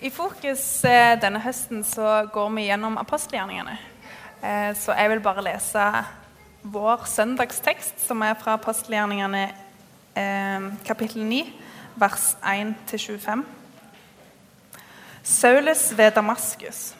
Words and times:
I 0.00 0.08
Fokus 0.08 0.62
eh, 0.88 1.18
denne 1.20 1.42
høsten 1.44 1.82
så 1.84 2.22
går 2.32 2.46
vi 2.54 2.62
gjennom 2.70 2.94
apostelgjerningene. 2.96 3.74
Eh, 4.40 4.70
Så 4.72 4.94
jeg 4.96 5.10
vil 5.12 5.20
bare 5.20 5.44
lese 5.44 5.82
vår 6.62 7.04
søndagstekst, 7.04 8.00
som 8.06 8.22
er 8.24 8.38
fra 8.40 8.54
apostelgjerningene 8.56 9.42
eh, 10.16 10.70
kapittel 10.88 11.26
9, 11.28 11.42
vers 12.00 12.30
1-25. 12.40 13.44
Saulus 15.22 15.90
ved 15.92 16.16
Damaskus. 16.16 16.94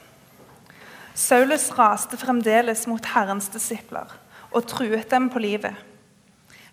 Saulus 1.17 1.71
raste 1.79 2.21
fremdeles 2.21 2.85
mot 2.87 3.13
Herrens 3.15 3.49
disipler 3.49 4.13
og 4.53 4.69
truet 4.69 5.09
dem 5.09 5.33
på 5.33 5.41
livet. 5.41 5.73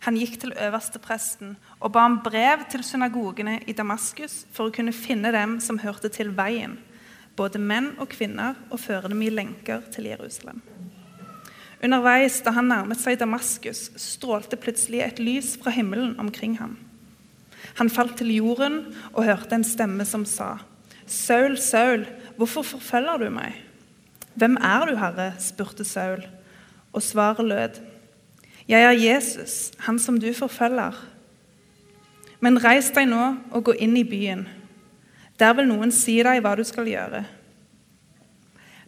Han 0.05 0.18
gikk 0.20 0.38
til 0.41 0.54
øverstepresten 0.54 1.55
og 1.80 1.91
ba 1.95 2.05
om 2.05 2.20
brev 2.23 2.66
til 2.70 2.84
synagogene 2.86 3.59
i 3.66 3.75
Damaskus 3.75 4.43
for 4.54 4.68
å 4.68 4.73
kunne 4.73 4.95
finne 4.95 5.34
dem 5.34 5.57
som 5.63 5.80
hørte 5.81 6.12
til 6.13 6.34
veien, 6.38 6.77
både 7.38 7.62
menn 7.62 7.94
og 7.98 8.09
kvinner, 8.13 8.57
og 8.70 8.81
føre 8.81 9.09
dem 9.12 9.21
i 9.26 9.31
lenker 9.34 9.84
til 9.94 10.09
Jerusalem. 10.09 10.62
Underveis 11.84 12.40
da 12.41 12.54
han 12.55 12.70
nærmet 12.71 13.02
seg 13.02 13.20
Damaskus, 13.21 13.91
strålte 14.02 14.57
plutselig 14.57 15.04
et 15.05 15.20
lys 15.21 15.54
fra 15.62 15.73
himmelen 15.73 16.16
omkring 16.21 16.57
ham. 16.57 16.77
Han 17.77 17.91
falt 17.93 18.18
til 18.18 18.34
jorden 18.34 18.79
og 19.13 19.26
hørte 19.27 19.57
en 19.57 19.66
stemme 19.68 20.05
som 20.05 20.26
sa, 20.26 20.55
Saul, 21.07 21.55
Saul, 21.62 22.04
hvorfor 22.35 22.66
forfølger 22.66 23.21
du 23.21 23.29
meg? 23.32 23.62
Hvem 24.38 24.57
er 24.59 24.90
du, 24.90 24.98
Herre? 24.99 25.29
spurte 25.40 25.85
Saul, 25.88 26.26
og 26.91 27.05
svaret 27.05 27.45
lød, 27.48 27.77
Jeg 28.67 28.84
er 28.84 28.91
Jesus, 28.99 29.71
han 29.80 29.99
som 29.99 30.20
du 30.20 30.27
forfølger. 30.35 30.95
Men 32.44 32.59
reis 32.59 32.91
deg 32.93 33.07
nå 33.07 33.23
og 33.55 33.63
gå 33.70 33.77
inn 33.80 33.95
i 33.98 34.05
byen. 34.07 34.43
Der 35.40 35.53
vil 35.55 35.70
noen 35.70 35.93
si 35.95 36.17
deg 36.26 36.41
hva 36.43 36.55
du 36.57 36.66
skal 36.67 36.90
gjøre. 36.90 37.23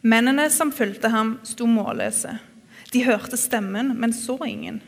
Mennene 0.02 0.46
som 0.52 0.72
fulgte 0.72 1.10
ham, 1.12 1.38
sto 1.44 1.66
målløse. 1.68 2.36
De 2.92 3.04
hørte 3.04 3.36
stemmen, 3.40 3.94
men 4.00 4.12
så 4.12 4.36
ingen. 4.46 4.80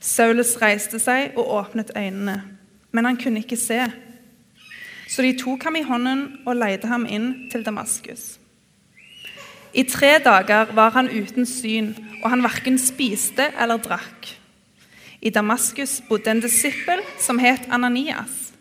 Saulus 0.00 0.54
reiste 0.60 1.00
seg 1.00 1.36
og 1.38 1.48
åpnet 1.56 1.94
øynene, 1.96 2.42
men 2.92 3.08
han 3.08 3.16
kunne 3.20 3.40
ikke 3.40 3.60
se. 3.60 3.80
Så 5.08 5.24
de 5.24 5.36
tok 5.40 5.64
ham 5.64 5.76
i 5.80 5.84
hånden 5.86 6.24
og 6.44 6.58
leide 6.58 6.88
ham 6.90 7.06
inn 7.08 7.48
til 7.52 7.64
Damaskus. 7.64 8.34
I 9.74 9.82
tre 9.90 10.18
dager 10.22 10.70
var 10.74 10.94
han 10.94 11.10
uten 11.10 11.46
syn, 11.46 11.94
og 12.22 12.30
han 12.30 12.44
verken 12.44 12.78
spiste 12.78 13.48
eller 13.58 13.80
drakk. 13.82 14.28
I 15.24 15.32
Damaskus 15.34 15.98
bodde 16.08 16.30
en 16.30 16.42
disippel 16.44 17.02
som 17.18 17.40
het 17.42 17.66
Ananias. 17.72 18.52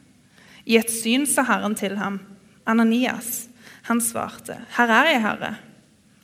I 0.66 0.80
et 0.80 0.90
syn 0.90 1.28
sa 1.30 1.44
Herren 1.44 1.76
til 1.76 1.98
ham, 1.98 2.20
'Ananias.' 2.66 3.50
Han 3.84 4.02
svarte, 4.02 4.56
'Her 4.78 4.88
er 4.88 5.12
jeg, 5.12 5.22
Herre.' 5.22 5.58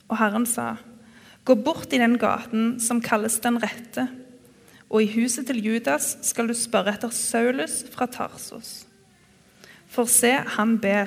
Og 0.08 0.18
Herren 0.18 0.46
sa, 0.46 0.76
'Gå 1.44 1.54
bort 1.54 1.92
i 1.92 1.98
den 1.98 2.18
gaten 2.18 2.80
som 2.80 3.00
kalles 3.00 3.38
Den 3.38 3.62
rette, 3.62 4.08
og 4.90 5.02
i 5.02 5.12
huset 5.20 5.46
til 5.46 5.64
Judas 5.64 6.18
skal 6.22 6.48
du 6.48 6.54
spørre 6.54 6.94
etter 6.94 7.10
Saulus 7.10 7.84
fra 7.92 8.06
Tarsos.' 8.06 8.86
For 9.88 10.04
se, 10.04 10.32
han 10.32 10.78
ber, 10.78 11.06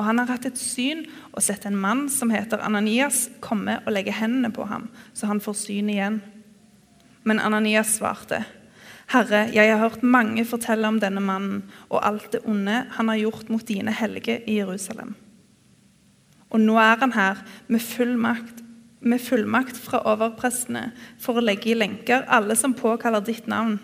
og 0.00 0.06
han 0.06 0.16
har 0.22 0.30
hatt 0.32 0.46
et 0.48 0.56
syn 0.56 1.02
og 1.34 1.42
sett 1.44 1.66
en 1.68 1.76
mann 1.76 2.06
som 2.08 2.30
heter 2.32 2.62
Ananias, 2.64 3.26
komme 3.44 3.82
og 3.84 3.92
legge 3.92 4.14
hendene 4.16 4.48
på 4.48 4.64
ham, 4.64 4.88
så 5.12 5.28
han 5.28 5.42
får 5.44 5.58
syn 5.60 5.90
igjen. 5.92 6.22
Men 7.28 7.42
Ananias 7.44 7.98
svarte, 7.98 8.40
Herre, 9.12 9.42
jeg 9.52 9.68
har 9.68 9.82
hørt 9.82 10.06
mange 10.06 10.46
fortelle 10.48 10.88
om 10.88 11.00
denne 11.02 11.20
mannen 11.20 11.64
og 11.90 11.98
alt 12.06 12.30
det 12.32 12.40
onde 12.48 12.84
han 12.94 13.12
har 13.12 13.20
gjort 13.20 13.52
mot 13.52 13.66
dine 13.66 13.92
hellige 13.92 14.38
i 14.48 14.56
Jerusalem. 14.62 15.12
Og 16.48 16.62
nå 16.62 16.78
er 16.80 16.96
han 17.02 17.12
her 17.12 17.44
med 17.68 17.84
fullmakt, 17.84 18.64
med 19.00 19.20
fullmakt 19.20 19.76
fra 19.76 20.00
overprestene 20.14 20.92
for 21.20 21.36
å 21.36 21.44
legge 21.44 21.74
i 21.74 21.76
lenker 21.76 22.24
alle 22.24 22.56
som 22.56 22.72
påkaller 22.72 23.26
ditt 23.26 23.50
navn. 23.50 23.76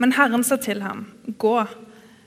Men 0.00 0.16
Herren 0.16 0.46
sa 0.46 0.56
til 0.56 0.80
ham, 0.86 1.04
gå, 1.36 1.58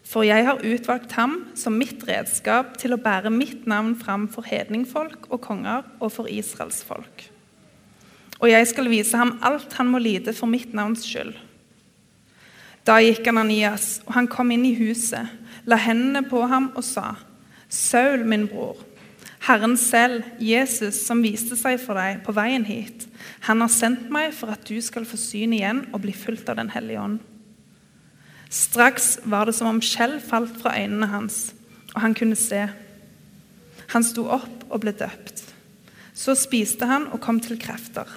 for 0.06 0.26
jeg 0.26 0.46
har 0.46 0.62
utvalgt 0.62 1.16
ham 1.18 1.40
som 1.58 1.78
mitt 1.80 2.04
redskap 2.06 2.76
til 2.82 2.94
å 2.94 3.02
bære 3.02 3.32
mitt 3.34 3.66
navn 3.70 3.96
fram 3.98 4.28
for 4.32 4.46
hedningfolk 4.46 5.32
og 5.32 5.42
konger 5.42 5.88
og 5.98 6.12
for 6.14 6.30
Israels 6.30 6.84
folk. 6.86 7.26
Og 8.38 8.52
jeg 8.52 8.68
skal 8.70 8.92
vise 8.92 9.18
ham 9.18 9.38
alt 9.46 9.74
han 9.80 9.90
må 9.90 10.02
lide 10.04 10.36
for 10.36 10.52
mitt 10.52 10.76
navns 10.78 11.08
skyld. 11.08 11.34
Da 12.86 13.00
gikk 13.02 13.26
Ananias, 13.32 14.04
og 14.06 14.14
han 14.14 14.28
kom 14.30 14.52
inn 14.54 14.68
i 14.68 14.76
huset, 14.78 15.32
la 15.66 15.80
hendene 15.82 16.22
på 16.30 16.44
ham 16.46 16.70
og 16.76 16.86
sa, 16.86 17.16
Saul, 17.66 18.22
min 18.30 18.46
bror, 18.46 18.78
Herren 19.46 19.74
selv, 19.78 20.26
Jesus, 20.42 21.04
som 21.06 21.24
viste 21.26 21.58
seg 21.58 21.80
for 21.82 21.98
deg 21.98 22.22
på 22.26 22.34
veien 22.34 22.66
hit, 22.66 23.08
han 23.46 23.62
har 23.62 23.74
sendt 23.74 24.08
meg 24.14 24.34
for 24.38 24.54
at 24.54 24.66
du 24.70 24.78
skal 24.82 25.06
få 25.06 25.18
syn 25.22 25.54
igjen 25.58 25.84
og 25.92 26.04
bli 26.06 26.14
fulgt 26.18 26.50
av 26.50 26.58
Den 26.62 26.72
hellige 26.74 27.02
ånd. 27.02 27.20
Straks 28.56 29.18
var 29.28 29.50
det 29.50 29.56
som 29.58 29.68
om 29.68 29.82
skjell 29.84 30.22
falt 30.24 30.54
fra 30.62 30.72
øynene 30.80 31.10
hans, 31.12 31.50
og 31.92 32.02
han 32.06 32.14
kunne 32.16 32.38
se. 32.40 32.62
Han 33.92 34.06
sto 34.06 34.30
opp 34.32 34.64
og 34.70 34.80
ble 34.86 34.94
døpt. 34.96 35.44
Så 36.16 36.38
spiste 36.40 36.88
han 36.88 37.10
og 37.12 37.20
kom 37.24 37.42
til 37.44 37.60
krefter. 37.60 38.08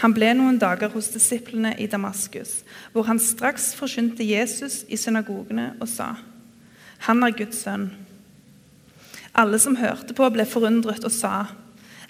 Han 0.00 0.14
ble 0.16 0.32
noen 0.34 0.56
dager 0.58 0.88
hos 0.94 1.10
disiplene 1.12 1.74
i 1.78 1.86
Damaskus, 1.90 2.62
hvor 2.92 3.04
han 3.06 3.20
straks 3.20 3.74
forkynte 3.76 4.24
Jesus 4.24 4.82
i 4.88 4.96
synagogene 4.96 5.74
og 5.80 5.88
sa, 5.88 6.16
'Han 6.98 7.22
er 7.22 7.36
Guds 7.36 7.66
sønn'. 7.66 7.90
Alle 9.34 9.58
som 9.58 9.76
hørte 9.76 10.14
på, 10.14 10.30
ble 10.30 10.46
forundret 10.46 11.04
og 11.04 11.12
sa, 11.12 11.46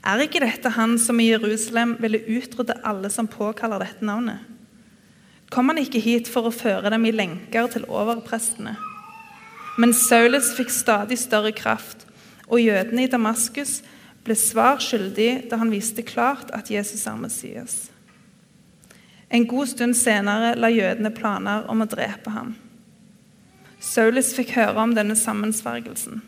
'Er 0.05 0.21
ikke 0.21 0.41
dette 0.41 0.71
han 0.71 0.99
som 0.99 1.21
i 1.21 1.31
Jerusalem 1.31 1.97
ville 2.01 2.25
utrydde 2.29 2.81
alle 2.85 3.11
som 3.11 3.27
påkaller 3.27 3.79
dette 3.79 4.05
navnet?' 4.05 4.54
Kom 5.55 5.71
han 5.71 5.79
ikke 5.79 6.03
hit 6.03 6.27
for 6.27 6.49
å 6.49 6.55
føre 6.55 6.91
dem 6.91 7.05
i 7.07 7.13
lenker 7.15 7.69
til 7.71 7.85
overprestene? 7.87 8.73
Men 9.79 9.93
Saulus 9.95 10.49
fikk 10.57 10.73
stadig 10.75 11.21
større 11.23 11.53
kraft, 11.55 12.03
og 12.51 12.59
jødene 12.59 13.05
i 13.05 13.11
Damaskus 13.11 13.77
ble 14.27 14.35
svar 14.39 14.81
skyldig 14.83 15.47
da 15.51 15.61
han 15.61 15.71
viste 15.71 16.03
klart 16.07 16.51
at 16.57 16.73
Jesus 16.75 17.07
er 17.07 17.21
Messias. 17.21 17.77
En 19.31 19.47
god 19.47 19.71
stund 19.71 19.95
senere 19.99 20.57
la 20.59 20.71
jødene 20.75 21.15
planer 21.15 21.69
om 21.71 21.83
å 21.85 21.89
drepe 21.91 22.35
ham. 22.35 22.57
Saulus 23.79 24.33
fikk 24.35 24.57
høre 24.59 24.81
om 24.83 24.95
denne 24.97 25.15
sammensvergelsen. 25.19 26.19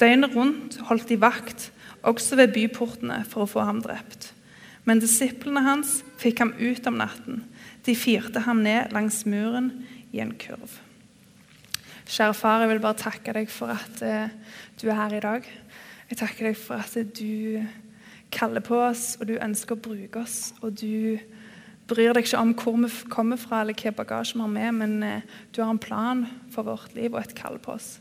Døgnet 0.00 0.36
rundt 0.36 0.76
holdt 0.88 1.08
de 1.08 1.16
vakt, 1.20 1.70
også 2.04 2.36
ved 2.40 2.52
byportene, 2.52 3.22
for 3.28 3.44
å 3.44 3.50
få 3.50 3.64
ham 3.68 3.80
drept. 3.84 4.34
Men 4.84 5.00
disiplene 5.00 5.64
hans 5.64 6.00
fikk 6.20 6.40
ham 6.44 6.54
ut 6.60 6.88
om 6.88 7.00
natten. 7.00 7.42
De 7.86 7.96
firte 7.96 8.42
ham 8.44 8.62
ned 8.64 8.92
langs 8.92 9.22
muren 9.26 9.72
i 10.12 10.20
en 10.20 10.34
kurv. 10.38 10.78
Kjære 12.10 12.34
far, 12.34 12.64
jeg 12.64 12.72
vil 12.72 12.82
bare 12.82 12.98
takke 12.98 13.32
deg 13.36 13.50
for 13.52 13.70
at 13.70 14.00
eh, 14.02 14.32
du 14.80 14.88
er 14.88 14.98
her 14.98 15.14
i 15.14 15.22
dag. 15.22 15.46
Jeg 16.10 16.18
takker 16.18 16.48
deg 16.50 16.58
for 16.58 16.82
at 16.82 16.96
du 17.14 17.62
kaller 18.34 18.62
på 18.66 18.80
oss, 18.82 19.14
og 19.20 19.28
du 19.30 19.36
ønsker 19.38 19.76
å 19.76 19.82
bruke 19.84 20.24
oss. 20.24 20.50
Og 20.60 20.74
du 20.80 21.20
bryr 21.90 22.14
deg 22.14 22.26
ikke 22.26 22.42
om 22.42 22.52
hvor 22.58 22.78
vi 22.82 22.90
kommer 23.10 23.38
fra 23.38 23.62
eller 23.62 23.76
hvilken 23.76 23.96
bagasje 23.98 24.38
vi 24.38 24.42
har 24.42 24.52
med, 24.52 24.76
men 24.82 25.02
eh, 25.06 25.26
du 25.54 25.62
har 25.62 25.70
en 25.70 25.82
plan 25.82 26.26
for 26.50 26.66
vårt 26.66 26.94
liv 26.98 27.14
og 27.14 27.22
et 27.22 27.36
kall 27.38 27.60
på 27.62 27.78
oss. 27.78 27.98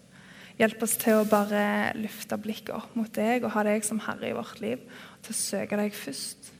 Hjelp 0.59 0.81
oss 0.84 0.97
til 1.00 1.22
å 1.22 1.28
bare 1.29 1.94
løfte 1.95 2.35
blikket 2.41 2.73
opp 2.75 2.97
mot 3.00 3.13
deg 3.16 3.45
og 3.45 3.53
ha 3.53 3.63
deg 3.63 3.85
som 3.88 4.01
herre 4.03 4.34
i 4.34 4.35
vårt 4.35 4.59
liv. 4.59 4.81
Til 5.23 5.35
å 5.35 5.39
søke 5.39 5.79
deg 5.79 5.95
først. 5.95 6.51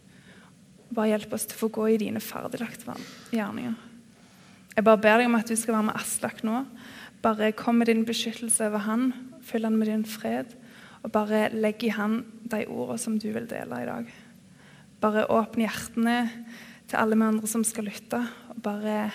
Bare 0.90 1.12
hjelp 1.12 1.34
oss 1.38 1.46
til 1.46 1.58
å 1.58 1.62
få 1.66 1.70
gå 1.74 1.88
i 1.94 2.00
dine 2.02 2.22
ferdiglagte 2.24 2.96
gjerninger. 3.36 3.76
Jeg 4.76 4.86
bare 4.88 5.02
ber 5.02 5.20
deg 5.20 5.28
om 5.28 5.38
at 5.38 5.50
du 5.50 5.58
skal 5.60 5.76
være 5.76 5.88
med 5.90 6.00
Aslak 6.00 6.42
nå. 6.48 6.64
Bare 7.22 7.52
kom 7.58 7.82
med 7.82 7.90
din 7.92 8.06
beskyttelse 8.08 8.70
over 8.70 8.86
han. 8.86 9.12
Fyll 9.44 9.68
han 9.68 9.78
med 9.78 9.90
din 9.92 10.06
fred. 10.08 10.54
Og 11.04 11.12
bare 11.14 11.50
legg 11.52 11.84
i 11.84 11.94
han 11.94 12.22
de 12.48 12.64
ordene 12.66 13.02
som 13.02 13.18
du 13.20 13.28
vil 13.36 13.48
dele 13.50 13.82
i 13.84 13.90
dag. 13.90 14.10
Bare 15.04 15.28
åpne 15.32 15.68
hjertene 15.68 16.16
til 16.90 17.00
alle 17.00 17.20
vi 17.20 17.28
andre 17.28 17.50
som 17.52 17.66
skal 17.68 17.90
lytte. 17.90 18.22
Og 18.54 18.62
bare 18.64 19.10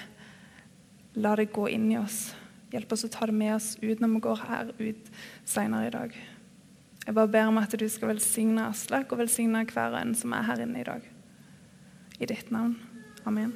la 1.16 1.34
det 1.40 1.52
gå 1.54 1.66
inn 1.72 1.90
i 1.92 1.98
oss. 2.00 2.34
Hjelp 2.74 2.92
oss 2.92 3.06
å 3.06 3.12
ta 3.12 3.26
det 3.30 3.36
med 3.38 3.54
oss 3.56 3.74
ut 3.80 4.00
når 4.02 4.14
vi 4.14 4.22
går 4.28 4.46
her 4.50 4.72
ut 4.78 5.10
senere 5.46 5.88
i 5.88 5.94
dag. 5.94 6.14
Jeg 7.04 7.16
bare 7.16 7.30
ber 7.30 7.50
om 7.50 7.60
at 7.60 7.74
du 7.76 7.84
skal 7.92 8.14
velsigne 8.14 8.70
Aslak 8.70 9.12
og 9.12 9.20
velsigne 9.20 9.66
hver 9.68 9.92
og 9.92 10.00
en 10.00 10.14
som 10.18 10.32
er 10.34 10.48
her 10.48 10.64
inne 10.64 10.80
i 10.80 10.88
dag. 10.88 11.13
I 12.24 12.26
ditt 12.26 12.50
navn. 12.50 12.78
Amen. 13.28 13.50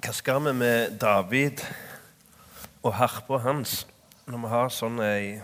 Hva 0.00 0.14
skal 0.16 0.40
vi 0.46 0.54
med 0.56 0.96
David 1.02 1.60
og 2.80 2.94
harpa 2.96 3.42
hans 3.44 3.82
når 4.24 4.40
vi 4.46 4.54
har 4.54 4.72
sånn 4.72 4.96
ei 5.04 5.36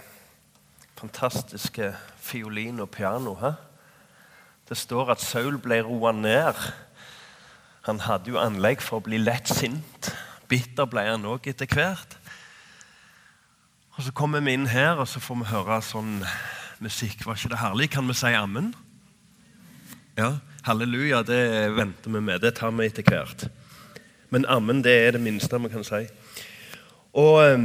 fantastisk 0.96 1.82
fiolin 2.25 2.81
og 2.81 2.88
piano? 2.96 3.37
He? 3.44 3.52
Det 4.73 4.81
står 4.81 5.12
at 5.12 5.20
Saul 5.20 5.61
ble 5.61 5.82
roa 5.84 6.17
ned. 6.17 6.56
Han 7.84 8.00
hadde 8.08 8.32
jo 8.32 8.40
anlegg 8.40 8.81
for 8.81 9.02
å 9.02 9.08
bli 9.11 9.20
lett 9.20 9.52
sint. 9.52 10.14
Bitter 10.49 10.88
ble 10.88 11.05
han 11.12 11.28
òg 11.28 11.52
etter 11.52 11.69
hvert. 11.69 12.17
Og 13.96 14.02
Så 14.02 14.12
kommer 14.12 14.43
vi 14.44 14.52
inn 14.52 14.66
her, 14.69 14.98
og 15.00 15.08
så 15.08 15.20
får 15.25 15.38
vi 15.40 15.44
høre 15.48 15.76
sånn 15.81 16.19
musikk. 16.84 17.22
Var 17.25 17.38
ikke 17.38 17.48
det 17.54 17.60
herlig? 17.62 17.87
Kan 17.94 18.04
vi 18.10 18.16
si 18.19 18.28
ammen? 18.37 18.75
Ja. 20.19 20.34
Halleluja, 20.66 21.22
det 21.25 21.38
venter 21.72 22.12
vi 22.12 22.20
med. 22.20 22.43
Det 22.44 22.50
tar 22.58 22.75
vi 22.76 22.90
etter 22.90 23.06
hvert. 23.08 23.46
Men 24.28 24.44
ammen 24.52 24.82
det 24.84 24.93
er 24.93 25.16
det 25.16 25.22
minste 25.25 25.56
vi 25.64 25.70
kan 25.72 25.87
si. 25.87 26.02
Og 27.16 27.40
eh, 27.40 27.64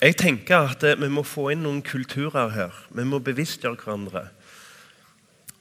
jeg 0.00 0.16
tenker 0.16 0.70
at 0.70 0.88
eh, 0.88 0.96
vi 0.96 1.10
må 1.12 1.26
få 1.26 1.50
inn 1.52 1.66
noen 1.66 1.82
kulturer 1.84 2.48
her. 2.56 2.80
Vi 2.88 3.04
må 3.04 3.20
bevisstgjøre 3.20 3.76
hverandre. 3.84 4.24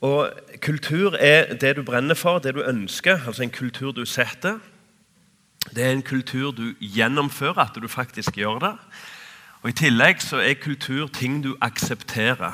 Og 0.07 0.31
Kultur 0.63 1.19
er 1.19 1.51
det 1.60 1.75
du 1.75 1.83
brenner 1.83 2.15
for, 2.15 2.39
det 2.39 2.56
du 2.56 2.63
ønsker. 2.63 3.27
Altså 3.27 3.44
en 3.44 3.51
kultur 3.51 3.92
du 3.92 4.06
setter. 4.07 4.63
Det 5.68 5.83
er 5.83 5.92
en 5.92 6.07
kultur 6.15 6.56
du 6.56 6.77
gjennomfører, 6.80 7.65
at 7.68 7.75
du 7.75 7.92
faktisk 7.92 8.39
gjør 8.39 8.63
det. 8.63 8.75
Og 9.62 9.69
I 9.69 9.74
tillegg 9.74 10.21
så 10.21 10.38
er 10.38 10.54
kultur 10.54 11.07
ting 11.07 11.44
du 11.44 11.56
aksepterer. 11.62 12.54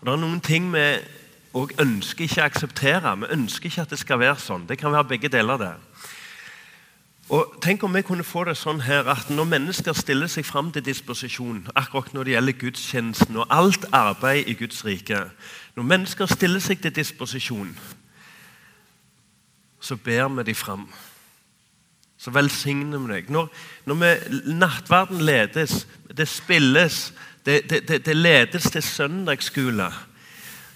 Og 0.00 0.06
Det 0.06 0.12
er 0.12 0.20
noen 0.20 0.40
ting 0.40 0.72
vi 0.72 0.84
òg 1.54 1.74
ønsker 1.80 2.24
ikke 2.24 2.42
å 2.42 2.44
akseptere. 2.44 3.16
Vi 3.20 3.32
ønsker 3.36 3.70
ikke 3.70 3.82
at 3.82 3.90
det 3.90 3.98
skal 3.98 4.18
være 4.18 4.40
sånn. 4.40 4.66
Det 4.68 4.78
kan 4.78 4.92
være 4.92 5.08
begge 5.14 5.28
deler. 5.28 5.56
det. 5.56 5.74
Og 7.28 7.54
Tenk 7.62 7.82
om 7.82 7.94
vi 7.94 8.02
kunne 8.02 8.24
få 8.24 8.44
det 8.44 8.56
sånn 8.56 8.82
her 8.84 9.08
at 9.08 9.30
når 9.30 9.44
mennesker 9.44 9.92
stiller 9.96 10.28
seg 10.28 10.44
fram 10.44 10.72
til 10.72 10.84
disposisjon, 10.84 11.68
akkurat 11.74 12.12
når 12.12 12.24
det 12.24 12.32
gjelder 12.34 12.58
gudstjenesten 12.60 13.36
og 13.36 13.46
alt 13.50 13.86
arbeid 13.92 14.48
i 14.48 14.54
Guds 14.54 14.84
rike 14.84 15.30
Når 15.76 15.82
mennesker 15.82 16.26
stiller 16.26 16.60
seg 16.60 16.82
til 16.82 16.94
disposisjon, 16.94 17.78
så 19.80 19.96
ber 19.96 20.28
vi 20.28 20.42
dem 20.42 20.54
fram. 20.54 20.88
Så 22.24 22.32
velsigner 22.32 23.02
vi 23.02 23.12
deg. 23.12 23.30
Når, 23.32 23.50
når 23.84 23.98
vi, 24.00 24.12
nattverden 24.56 25.20
ledes, 25.20 25.82
det 26.08 26.24
spilles, 26.30 27.10
det, 27.44 27.58
det, 27.68 27.98
det 28.06 28.16
ledes 28.16 28.70
til 28.72 28.82
søndagsskole, 28.82 29.90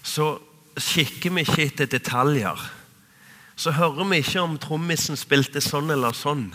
så 0.05 0.35
kikker 0.77 1.33
vi 1.33 1.41
ikke 1.47 1.65
etter 1.65 1.89
detaljer. 1.89 2.67
Så 3.59 3.73
hører 3.75 4.05
vi 4.11 4.21
ikke 4.21 4.43
om 4.45 4.59
trommisen 4.61 5.17
spilte 5.19 5.61
sånn 5.63 5.89
eller 5.91 6.13
sånn, 6.15 6.51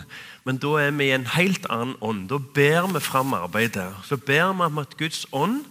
men 0.47 0.61
da 0.63 0.71
er 0.81 0.95
vi 0.95 1.09
i 1.09 1.17
en 1.17 1.27
helt 1.35 1.67
annen 1.73 1.97
ånd. 1.99 2.29
Da 2.31 2.39
ber 2.39 2.87
vi 2.95 3.01
fram 3.03 3.35
arbeidet. 3.35 3.89
Så 4.07 4.17
ber 4.17 4.53
vi 4.55 4.69
om 4.69 4.79
at 4.79 4.95
Guds 4.97 5.25
ånd 5.35 5.65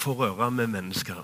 får 0.00 0.18
røre 0.24 0.50
med 0.50 0.74
mennesker. 0.74 1.22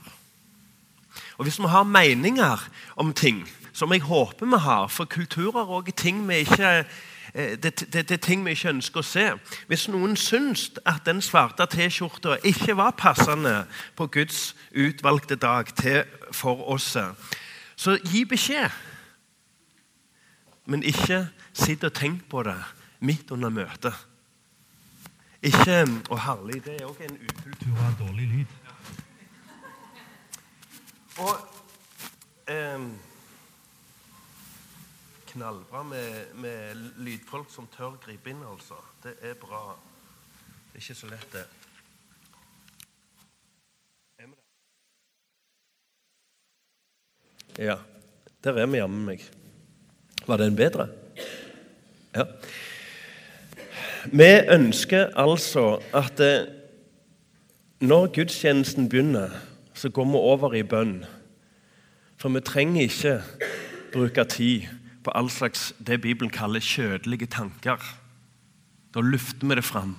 Og 1.36 1.44
Hvis 1.44 1.58
vi 1.58 1.68
har 1.68 1.84
meninger 1.84 2.68
om 2.96 3.12
ting, 3.12 3.42
som 3.76 3.92
jeg 3.92 4.06
håper 4.08 4.48
vi 4.48 4.62
har, 4.64 4.88
for 4.88 5.04
kulturer 5.04 5.68
og 5.68 5.92
ting 5.96 6.24
vi 6.28 6.40
ikke 6.46 6.72
Eh, 7.36 7.62
det, 7.62 7.80
det, 7.80 7.92
det, 7.92 8.10
er 8.10 8.16
ting 8.16 8.44
vi 8.44 8.54
ikke 8.56 8.70
ønsker 8.72 9.02
å 9.02 9.04
se. 9.04 9.24
Hvis 9.68 9.88
noen 9.92 10.14
syns 10.16 10.70
at 10.88 11.04
den 11.04 11.18
svarte 11.20 11.66
T-skjorta 11.68 12.38
ikke 12.48 12.76
var 12.78 12.94
passende 12.96 13.66
på 13.96 14.06
Guds 14.14 14.54
utvalgte 14.72 15.36
dag 15.36 15.68
til 15.76 16.04
for 16.32 16.62
oss, 16.72 16.96
så 17.76 17.96
gi 18.04 18.24
beskjed. 18.24 18.70
Men 20.64 20.82
ikke 20.82 21.26
sitt 21.52 21.84
og 21.84 21.92
tenk 21.92 22.24
på 22.30 22.40
det 22.46 22.56
midt 23.04 23.30
under 23.30 23.52
møtet. 23.52 23.92
Ikke 25.44 25.82
Å, 26.08 26.16
herlig, 26.16 26.62
det 26.64 26.78
er 26.80 26.88
òg 26.88 27.02
en 27.04 27.18
ukultur 27.20 27.84
av 27.84 27.98
dårlig 28.00 28.30
lyd. 28.32 28.56
Og 31.20 31.36
eh, 32.48 32.88
knallbra 35.36 35.82
med, 35.82 36.34
med, 36.34 36.76
lydfolk 37.04 37.50
som 37.52 37.68
tør 37.76 37.98
gripe 38.00 38.30
inn, 38.32 38.40
altså. 38.48 38.78
Det 39.04 39.18
er 39.20 39.34
bra. 39.36 39.74
Det 40.72 40.78
er 40.78 40.84
ikke 40.84 40.96
så 40.96 41.08
lett, 41.10 41.32
det. 41.32 41.44
Ja. 47.58 47.76
Der 48.44 48.58
er 48.60 48.66
vi 48.68 48.80
jammen 48.80 49.04
meg. 49.04 49.24
Var 50.26 50.40
den 50.40 50.56
bedre? 50.56 50.88
Ja. 52.14 52.24
Vi 54.12 54.30
ønsker 54.52 55.12
altså 55.18 55.80
at 55.96 56.20
eh, 56.20 56.48
når 57.80 58.06
gudstjenesten 58.14 58.88
begynner, 58.88 59.30
så 59.74 59.88
går 59.88 60.04
vi 60.04 60.16
over 60.16 60.54
i 60.54 60.62
bønn. 60.62 61.04
For 62.16 62.32
vi 62.32 62.40
trenger 62.40 62.88
ikke 62.88 63.16
bruke 63.92 64.24
tid 64.24 64.68
på 65.06 65.14
all 65.14 65.30
slags 65.30 65.70
det 65.78 66.00
Bibelen 66.02 66.32
kaller 66.34 66.64
kjødelige 66.64 67.30
tanker. 67.30 67.78
Da 68.94 69.04
lufter 69.04 69.46
vi 69.46 69.58
det 69.58 69.64
fram. 69.64 69.94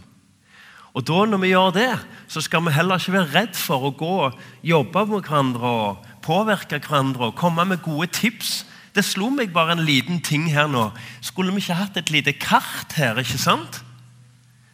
Og 0.98 1.06
da 1.06 1.26
Når 1.26 1.38
vi 1.38 1.52
gjør 1.54 1.74
det, 1.74 1.92
så 2.28 2.42
skal 2.42 2.66
vi 2.66 2.74
heller 2.74 2.98
ikke 2.98 3.14
være 3.14 3.34
redd 3.36 3.56
for 3.56 3.86
å 3.86 3.94
gå 3.94 4.14
og 4.28 4.40
jobbe 4.66 5.06
med 5.06 5.28
hverandre 5.28 5.70
og 5.70 6.08
påvirke 6.26 6.80
hverandre 6.82 7.30
og 7.30 7.36
komme 7.38 7.66
med 7.66 7.84
gode 7.86 8.08
tips. 8.08 8.66
Det 8.96 9.06
slo 9.06 9.30
meg 9.30 9.54
bare 9.54 9.76
en 9.78 9.86
liten 9.86 10.24
ting 10.26 10.50
her 10.50 10.68
nå. 10.68 10.90
Skulle 11.22 11.54
vi 11.54 11.62
ikke 11.62 11.78
hatt 11.78 12.00
et 12.02 12.10
lite 12.10 12.34
kart 12.34 12.98
her, 12.98 13.20
ikke 13.22 13.38
sant? 13.38 13.84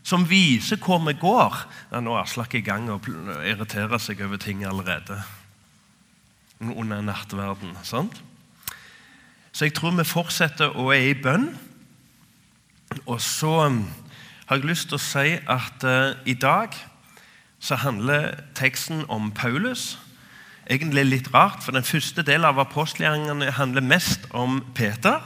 Som 0.04 0.24
viser 0.30 0.80
hvor 0.80 1.04
vi 1.04 1.14
går? 1.20 1.60
Ja, 1.92 2.00
nå 2.00 2.16
er 2.16 2.24
Aslak 2.24 2.56
i 2.56 2.64
gang 2.64 2.88
og 2.92 3.08
irriterer 3.44 4.00
seg 4.00 4.24
over 4.24 4.40
ting 4.40 4.64
allerede. 4.64 5.20
Under 6.64 7.04
nattverden. 7.04 7.76
sant? 7.84 8.24
Så 9.54 9.66
jeg 9.66 9.76
tror 9.78 9.94
vi 9.94 10.04
fortsetter 10.04 10.74
å 10.82 10.88
er 10.90 11.12
i 11.12 11.18
bønn. 11.22 11.52
Og 13.06 13.20
så 13.22 13.52
um, 13.68 13.84
har 14.50 14.58
jeg 14.58 14.66
lyst 14.66 14.90
til 14.90 14.98
å 14.98 15.04
si 15.04 15.36
at 15.38 15.86
uh, 15.86 16.16
i 16.26 16.34
dag 16.34 16.74
så 17.62 17.78
handler 17.84 18.34
teksten 18.58 19.04
om 19.14 19.30
Paulus. 19.32 20.00
Egentlig 20.66 21.04
litt 21.06 21.30
rart, 21.36 21.62
for 21.62 21.78
den 21.78 21.86
første 21.86 22.26
delen 22.26 22.50
av 22.50 22.64
apostelgjerningene 22.64 23.52
handler 23.54 23.86
mest 23.86 24.26
om 24.34 24.64
Peter, 24.74 25.22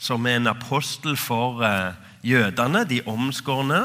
som 0.00 0.24
er 0.26 0.40
en 0.40 0.50
apostel 0.54 1.18
for 1.20 1.60
uh, 1.60 1.92
jødene, 2.24 2.86
de 2.88 3.02
omskårne. 3.04 3.82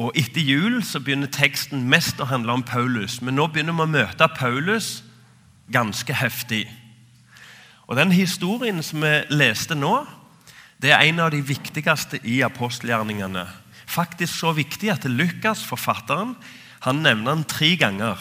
Og 0.00 0.16
etter 0.16 0.40
jul 0.40 0.80
så 0.84 1.04
begynner 1.04 1.28
teksten 1.28 1.84
mest 1.92 2.24
å 2.24 2.30
handle 2.32 2.56
om 2.56 2.64
Paulus. 2.64 3.20
Men 3.20 3.36
nå 3.36 3.50
begynner 3.52 3.76
vi 3.76 3.84
å 3.84 3.94
møte 3.98 4.32
Paulus 4.32 5.02
ganske 5.68 6.16
heftig. 6.16 6.64
Og 7.86 7.96
Den 7.96 8.12
historien 8.12 8.82
som 8.82 9.02
vi 9.02 9.12
leste 9.30 9.74
nå, 9.78 10.00
det 10.82 10.92
er 10.92 11.06
en 11.06 11.20
av 11.22 11.30
de 11.32 11.40
viktigste 11.40 12.18
i 12.24 12.40
apostelgjerningene. 12.44 13.46
Faktisk 13.86 14.34
så 14.34 14.52
viktig 14.52 14.90
at 14.90 15.06
Lukas, 15.08 15.62
forfatteren, 15.64 16.34
han 16.82 17.02
nevner 17.02 17.34
den 17.34 17.44
tre 17.48 17.76
ganger. 17.76 18.18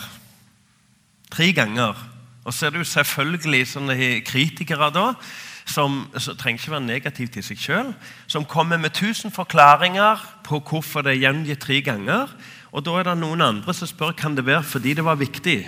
Tre 1.32 1.52
ganger. 1.54 1.98
Og 2.46 2.54
så 2.54 2.68
er 2.68 2.76
det 2.76 2.84
jo 2.84 2.92
selvfølgelig 2.94 3.68
sånne 3.68 3.98
kritikere 4.26 4.92
da, 4.94 5.08
som, 5.66 6.04
trenger 6.38 6.62
ikke 6.62 6.72
være 6.76 6.86
negative 6.86 7.34
til 7.34 7.44
seg 7.44 7.58
sjøl, 7.58 7.90
som 8.30 8.46
kommer 8.46 8.78
med 8.78 8.94
tusen 8.94 9.34
forklaringer 9.34 10.22
på 10.46 10.62
hvorfor 10.62 11.02
det 11.02 11.16
er 11.16 11.24
gjengitt 11.26 11.64
tre 11.66 11.82
ganger. 11.82 12.30
Og 12.70 12.86
da 12.86 13.00
er 13.00 13.10
det 13.10 13.18
noen 13.18 13.42
andre 13.42 13.74
som 13.74 13.90
spør 13.90 14.14
kan 14.14 14.38
det 14.38 14.46
være 14.46 14.64
fordi 14.64 14.94
det 14.94 15.06
var 15.06 15.18
viktig. 15.18 15.64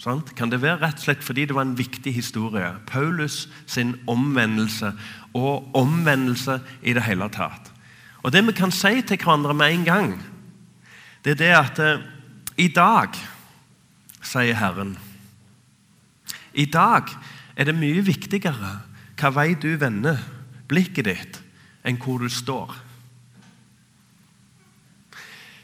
Sant? 0.00 0.32
Kan 0.36 0.48
det 0.48 0.62
være 0.62 0.80
rett 0.80 0.96
og 0.96 1.04
slett 1.04 1.24
fordi 1.24 1.44
det 1.44 1.54
var 1.56 1.66
en 1.66 1.76
viktig 1.76 2.12
historie? 2.16 2.72
Paulus 2.88 3.44
sin 3.68 3.98
omvendelse 4.08 4.94
og 5.36 5.76
omvendelse 5.76 6.56
i 6.82 6.94
det 6.96 7.04
hele 7.04 7.28
tatt. 7.28 7.68
Og 8.24 8.32
Det 8.32 8.46
vi 8.46 8.52
kan 8.52 8.72
si 8.72 9.02
til 9.02 9.20
hverandre 9.20 9.54
med 9.54 9.72
en 9.74 9.84
gang, 9.84 10.14
det 11.24 11.30
er 11.30 11.40
det 11.40 11.52
at 11.56 11.78
eh, 11.78 12.02
i 12.56 12.68
dag, 12.68 13.16
sier 14.22 14.54
Herren 14.54 14.98
I 16.52 16.64
dag 16.64 17.08
er 17.56 17.64
det 17.64 17.74
mye 17.76 18.02
viktigere 18.04 18.80
hva 19.20 19.30
vei 19.32 19.54
du 19.54 19.76
vender 19.76 20.16
blikket 20.68 21.04
ditt, 21.04 21.40
enn 21.84 22.00
hvor 22.00 22.20
du 22.20 22.28
står. 22.28 22.72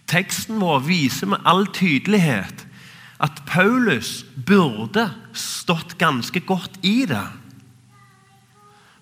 Teksten 0.06 0.60
vår 0.60 0.84
viser 0.84 1.32
med 1.32 1.44
all 1.44 1.66
tydelighet 1.72 2.66
at 3.22 3.42
Paulus 3.48 4.24
burde 4.46 5.08
stått 5.32 5.96
ganske 5.98 6.40
godt 6.44 6.78
i 6.84 7.06
det. 7.08 7.24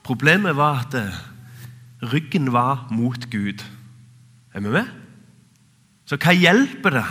Problemet 0.04 0.56
var 0.56 0.84
at 0.84 0.94
eh, 0.98 1.20
ryggen 2.12 2.52
var 2.52 2.86
mot 2.94 3.30
Gud. 3.30 3.64
Er 4.54 4.60
vi 4.60 4.70
med? 4.70 4.90
Så 6.04 6.18
hva 6.20 6.34
hjelper 6.36 6.98
det 6.98 7.06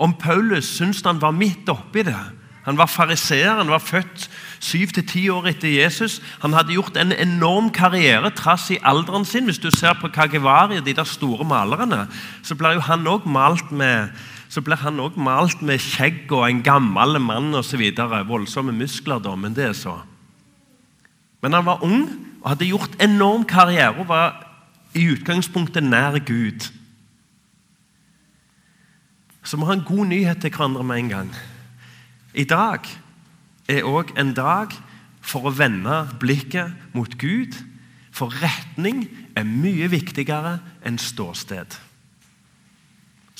om 0.00 0.14
Paulus 0.16 0.68
syns 0.78 1.02
han 1.04 1.20
var 1.20 1.34
midt 1.36 1.68
oppi 1.68 2.06
det? 2.06 2.18
Han 2.64 2.76
var 2.76 2.90
fariseer, 2.92 3.56
han 3.56 3.72
var 3.72 3.80
født 3.82 4.28
syv 4.60 4.92
til 4.94 5.06
ti 5.08 5.22
år 5.32 5.48
etter 5.50 5.72
Jesus. 5.72 6.18
Han 6.42 6.52
hadde 6.52 6.76
gjort 6.76 6.98
en 7.00 7.12
enorm 7.12 7.70
karriere 7.72 8.30
trass 8.36 8.68
i 8.70 8.78
alderen 8.84 9.24
sin. 9.24 9.48
Hvis 9.48 9.58
du 9.58 9.70
ser 9.72 9.96
på 9.98 10.12
Kagevari, 10.12 10.82
de 10.84 10.94
der 10.94 11.08
store 11.08 11.44
malerne, 11.44 12.04
så 12.44 12.54
blir 12.54 12.76
jo 12.76 12.84
han 12.84 13.08
òg 13.08 13.26
malt 13.26 13.72
med 13.72 14.12
så 14.50 14.62
blir 14.66 14.80
han 14.82 14.98
også 14.98 15.22
malt 15.22 15.60
med 15.62 15.78
skjegg 15.78 16.32
og 16.34 16.48
en 16.48 16.62
gammel 16.66 17.20
mann 17.22 17.54
osv. 17.54 17.84
Voldsomme 18.26 18.74
muskler, 18.74 19.22
da, 19.22 19.36
men 19.38 19.54
det 19.54 19.68
er 19.68 19.76
så. 19.78 20.00
Men 21.40 21.54
han 21.54 21.68
var 21.68 21.84
ung 21.86 22.08
og 22.42 22.48
hadde 22.50 22.66
gjort 22.66 22.96
enorm 23.02 23.44
karriere 23.46 23.94
og 23.94 24.08
var 24.10 24.40
i 24.98 25.06
utgangspunktet 25.12 25.86
nær 25.86 26.18
Gud. 26.26 26.66
Så 29.46 29.56
vi 29.56 29.68
har 29.68 29.78
en 29.78 29.86
god 29.86 30.10
nyhet 30.10 30.42
til 30.42 30.50
hverandre 30.50 30.84
med 30.84 30.98
en 30.98 31.12
gang. 31.14 31.30
I 32.34 32.44
dag 32.44 32.90
er 33.70 33.86
òg 33.86 34.10
en 34.18 34.34
dag 34.34 34.74
for 35.22 35.46
å 35.46 35.54
vende 35.54 36.02
blikket 36.20 36.74
mot 36.92 37.14
Gud. 37.22 37.54
For 38.10 38.34
retning 38.42 39.06
er 39.38 39.46
mye 39.46 39.86
viktigere 39.94 40.58
enn 40.86 40.98
ståsted. 40.98 41.78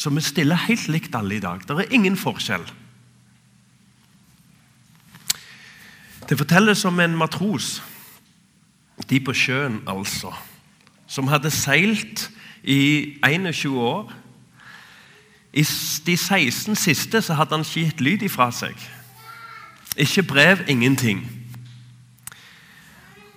Så 0.01 0.11
vi 0.11 0.21
stiller 0.25 0.57
helt 0.57 0.89
likt 0.89 1.15
alle 1.15 1.37
i 1.37 1.43
dag. 1.45 1.61
Det 1.69 1.77
er 1.77 1.93
ingen 1.93 2.17
forskjell. 2.17 2.65
Det 6.29 6.39
fortelles 6.39 6.85
om 6.89 7.01
en 7.01 7.17
matros, 7.21 7.83
de 9.11 9.21
på 9.21 9.35
sjøen 9.37 9.83
altså, 9.89 10.33
som 11.11 11.29
hadde 11.29 11.53
seilt 11.53 12.31
i 12.65 13.19
21 13.27 13.77
år. 13.77 14.13
I 15.53 15.67
de 16.07 16.17
16 16.17 16.77
siste 16.77 17.21
så 17.21 17.37
hadde 17.37 17.59
han 17.59 17.67
ikke 17.67 17.85
gitt 17.85 18.01
lyd 18.01 18.25
ifra 18.25 18.49
seg. 18.55 18.77
Ikke 20.01 20.23
brev, 20.23 20.65
ingenting. 20.69 21.27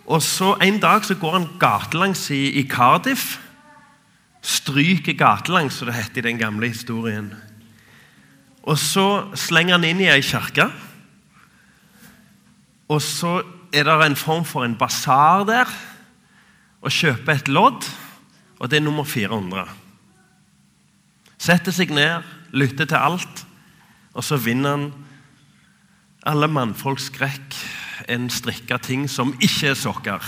Og 0.06 0.22
så 0.22 0.54
En 0.62 0.80
dag 0.80 1.04
så 1.06 1.16
går 1.16 1.40
han 1.40 1.50
gatelangs 1.60 2.30
i, 2.30 2.46
i 2.60 2.68
Cardiff 2.68 3.43
stryker 4.44 5.16
gatelangs, 5.16 5.80
som 5.80 5.88
det 5.88 5.96
heter 5.96 6.22
i 6.22 6.28
den 6.28 6.42
gamle 6.42 6.68
historien. 6.68 7.32
Og 8.64 8.78
så 8.80 9.30
slenger 9.40 9.78
han 9.78 9.88
inn 9.88 10.04
i 10.04 10.12
ei 10.12 10.22
kirke. 10.24 10.68
Og 12.92 13.02
så 13.02 13.42
er 13.74 13.88
det 13.88 13.96
en 14.06 14.20
form 14.20 14.46
for 14.46 14.68
en 14.68 14.78
basar 14.80 15.48
der. 15.48 15.72
Og 16.84 16.92
kjøper 16.92 17.40
et 17.40 17.48
lodd, 17.48 17.88
og 18.60 18.70
det 18.70 18.78
er 18.82 18.84
nummer 18.84 19.08
400. 19.08 19.64
Setter 21.40 21.76
seg 21.76 21.92
ned, 21.96 22.24
lytter 22.52 22.88
til 22.88 23.00
alt, 23.00 23.46
og 24.14 24.24
så 24.24 24.38
vinner 24.40 24.76
han 24.76 24.90
alle 26.28 26.48
mannfolks 26.52 27.08
skrekk 27.10 27.56
en 28.12 28.30
strikka 28.32 28.78
ting 28.84 29.08
som 29.12 29.34
ikke 29.44 29.72
er 29.72 29.80
sokker 29.80 30.28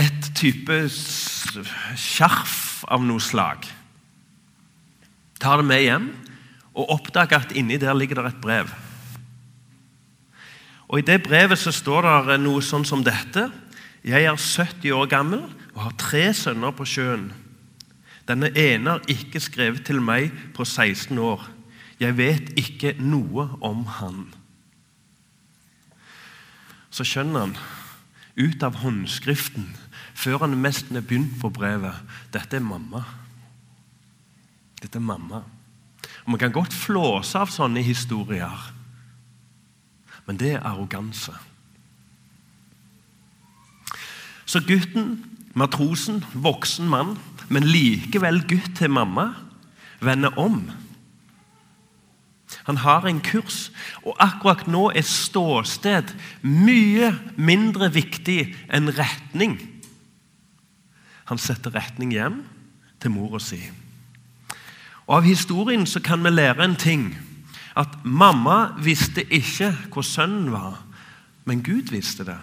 et 0.00 0.30
type 0.36 0.76
skjerf 0.90 2.84
av 2.88 3.04
noe 3.04 3.20
slag. 3.22 3.66
Tar 5.40 5.60
det 5.60 5.68
med 5.68 5.84
hjem 5.84 6.08
og 6.76 6.92
oppdager 6.96 7.42
at 7.42 7.54
inni 7.56 7.78
der 7.80 7.96
ligger 7.96 8.20
det 8.20 8.32
et 8.32 8.40
brev. 8.42 8.72
Og 10.90 10.98
I 10.98 11.06
det 11.06 11.20
brevet 11.22 11.60
så 11.60 11.72
står 11.74 12.08
det 12.28 12.40
noe 12.42 12.62
sånn 12.64 12.86
som 12.88 13.04
dette. 13.06 13.46
Jeg 14.02 14.26
er 14.26 14.36
70 14.36 14.96
år 14.96 15.10
gammel 15.10 15.44
og 15.74 15.84
har 15.84 15.96
tre 16.00 16.24
sønner 16.34 16.74
på 16.74 16.86
sjøen. 16.88 17.28
Denne 18.26 18.50
ene 18.58 18.96
har 18.96 19.10
ikke 19.10 19.42
skrevet 19.42 19.84
til 19.86 20.00
meg 20.02 20.32
på 20.56 20.64
16 20.64 21.18
år. 21.18 21.44
Jeg 22.00 22.16
vet 22.16 22.52
ikke 22.58 22.94
noe 22.98 23.50
om 23.60 23.84
han. 23.98 24.24
Så 26.90 27.06
skjønner 27.06 27.46
han 27.46 27.54
ut 28.40 28.62
av 28.66 28.80
håndskriften 28.82 29.68
før 30.20 30.44
han 30.44 30.58
nesten 30.60 30.98
er 30.98 31.04
begynt 31.06 31.38
på 31.40 31.48
brevet. 31.54 31.96
Dette 32.34 32.58
er 32.58 32.64
mamma. 32.64 33.02
Dette 34.82 34.98
er 35.00 35.04
mamma. 35.04 35.42
Og 36.24 36.32
Vi 36.32 36.38
kan 36.38 36.52
godt 36.52 36.74
flåse 36.76 37.38
av 37.38 37.50
sånne 37.50 37.82
historier, 37.82 38.72
men 40.26 40.36
det 40.36 40.54
er 40.54 40.66
arroganse. 40.66 41.32
Så 44.46 44.60
gutten, 44.66 45.24
matrosen, 45.54 46.24
voksen 46.34 46.88
mann, 46.88 47.16
men 47.48 47.66
likevel 47.66 48.42
gutt 48.48 48.76
til 48.78 48.90
mamma, 48.90 49.32
vender 50.00 50.36
om 50.38 50.64
han 52.70 52.76
har 52.76 53.06
en 53.06 53.20
kurs, 53.20 53.70
og 54.06 54.16
akkurat 54.22 54.66
nå 54.70 54.90
er 54.94 55.06
ståsted 55.06 56.12
mye 56.42 57.12
mindre 57.34 57.90
viktig 57.94 58.44
enn 58.70 58.92
retning. 58.94 59.56
Han 61.30 61.38
setter 61.38 61.74
retning 61.74 62.12
hjem 62.14 62.42
til 63.00 63.14
mora 63.14 63.38
si. 63.42 63.60
Og 65.06 65.20
Av 65.20 65.26
historien 65.26 65.86
så 65.86 66.02
kan 66.02 66.22
vi 66.24 66.30
lære 66.30 66.64
en 66.64 66.76
ting. 66.78 67.10
At 67.78 68.02
mamma 68.04 68.74
visste 68.82 69.22
ikke 69.32 69.70
hvor 69.92 70.02
sønnen 70.02 70.50
var, 70.52 70.82
men 71.46 71.62
Gud 71.62 71.90
visste 71.94 72.26
det. 72.26 72.38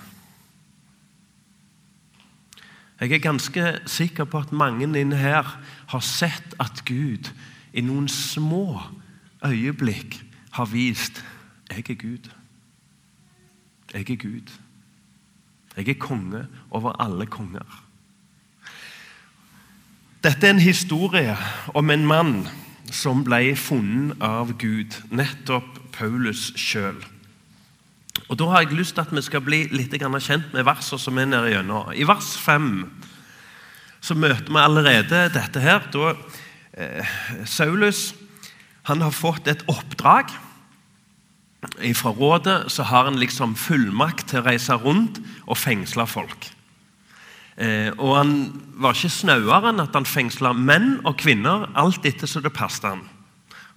Jeg 3.00 3.12
er 3.12 3.22
ganske 3.22 3.80
sikker 3.86 4.26
på 4.26 4.40
at 4.40 4.52
mange 4.52 4.88
inne 4.88 5.16
her 5.20 5.60
har 5.88 6.00
sett 6.02 6.56
at 6.60 6.82
Gud 6.88 7.30
i 7.74 7.84
noen 7.86 8.08
små 8.10 8.82
øyeblikk 9.46 10.18
har 10.52 10.66
vist 10.72 11.22
jeg 11.70 11.90
er 11.90 11.96
Gud. 12.00 12.30
Jeg 13.94 14.10
er 14.10 14.16
Gud. 14.16 14.52
Jeg 15.78 15.90
er 15.90 16.00
konge 16.00 16.48
over 16.72 16.92
alle 17.02 17.26
konger. 17.26 17.87
Dette 20.28 20.44
er 20.44 20.58
en 20.58 20.60
historie 20.60 21.36
om 21.72 21.88
en 21.94 22.02
mann 22.04 22.32
som 22.92 23.22
ble 23.24 23.54
funnet 23.56 24.18
av 24.20 24.50
Gud, 24.60 24.98
nettopp 25.08 25.78
Paulus 25.96 26.50
sjøl. 26.60 26.98
Og 28.28 28.36
Da 28.36 28.50
har 28.52 28.66
jeg 28.66 28.76
lyst 28.76 28.98
til 28.98 29.06
at 29.06 29.14
vi 29.16 29.24
skal 29.24 29.46
bli 29.46 29.62
litt 29.72 29.96
kjent 29.96 30.52
med 30.52 30.66
versene 30.68 31.00
som 31.00 31.18
er 31.18 31.30
nede 31.32 31.54
gjennom. 31.54 31.94
I 31.96 32.04
vers 32.04 32.36
5 32.44 32.92
så 34.02 34.16
møter 34.20 34.52
vi 34.52 34.60
allerede 34.60 35.30
dette 35.32 35.64
her. 35.64 35.88
Da 35.96 36.12
eh, 36.74 37.08
Saulus 37.46 38.14
han 38.84 39.02
har 39.02 39.16
fått 39.16 39.48
et 39.48 39.64
oppdrag. 39.68 40.28
Fra 41.96 42.12
rådet 42.12 42.72
så 42.72 42.84
har 42.84 43.06
han 43.06 43.16
liksom 43.16 43.56
fullmakt 43.56 44.28
til 44.28 44.44
å 44.44 44.50
reise 44.50 44.76
rundt 44.76 45.24
og 45.48 45.56
fengsle 45.56 46.04
folk. 46.04 46.57
Eh, 47.58 47.90
og 47.98 48.18
Han 48.18 48.34
var 48.78 48.94
ikke 48.94 49.10
snauere 49.10 49.72
enn 49.72 49.82
at 49.82 49.96
han 49.98 50.06
fengsla 50.06 50.54
menn 50.54 51.00
og 51.04 51.18
kvinner 51.18 51.66
alt 51.78 52.06
etter 52.06 52.30
så 52.30 52.42
det 52.44 52.54
passet 52.54 52.86
han. 52.92 53.06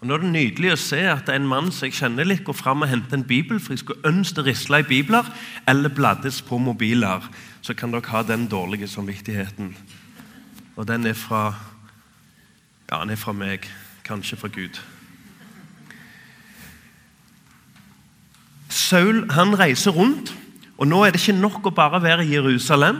Og 0.01 0.09
Nå 0.09 0.17
er 0.17 0.23
det 0.23 0.33
nydelig 0.33 0.73
å 0.73 0.81
se 0.81 1.01
at 1.13 1.29
en 1.29 1.49
mann 1.49 1.69
som 1.73 1.89
jeg 1.89 1.99
kjenner 1.99 2.29
litt, 2.29 2.45
går 2.45 2.57
fram 2.57 2.85
og 2.85 2.89
henter 2.89 3.19
en 3.19 3.25
bibel, 3.25 3.59
for 3.61 3.75
jeg 3.75 3.83
skulle 3.83 4.09
ønske 4.09 4.45
risla 4.45 4.81
i 4.81 4.89
bibler 4.89 5.27
eller 5.69 5.93
bladdes 5.93 6.41
på 6.45 6.57
mobiler. 6.61 7.25
Så 7.61 7.77
kan 7.77 7.93
dere 7.93 8.09
ha 8.09 8.23
den 8.25 8.47
dårlige 8.49 8.89
samvittigheten. 8.89 9.75
Og 10.77 10.89
den 10.89 11.07
er 11.07 11.17
fra 11.17 11.55
Ja, 12.91 13.05
den 13.05 13.13
er 13.15 13.21
fra 13.21 13.33
meg, 13.33 13.69
kanskje 14.03 14.37
fra 14.37 14.49
Gud. 14.49 14.81
Saul 18.69 19.29
han 19.31 19.55
reiser 19.55 19.95
rundt, 19.95 20.33
og 20.79 20.89
nå 20.89 21.05
er 21.05 21.13
det 21.13 21.21
ikke 21.21 21.39
nok 21.39 21.69
å 21.71 21.75
bare 21.75 22.01
være 22.03 22.25
i 22.27 22.33
Jerusalem. 22.35 22.99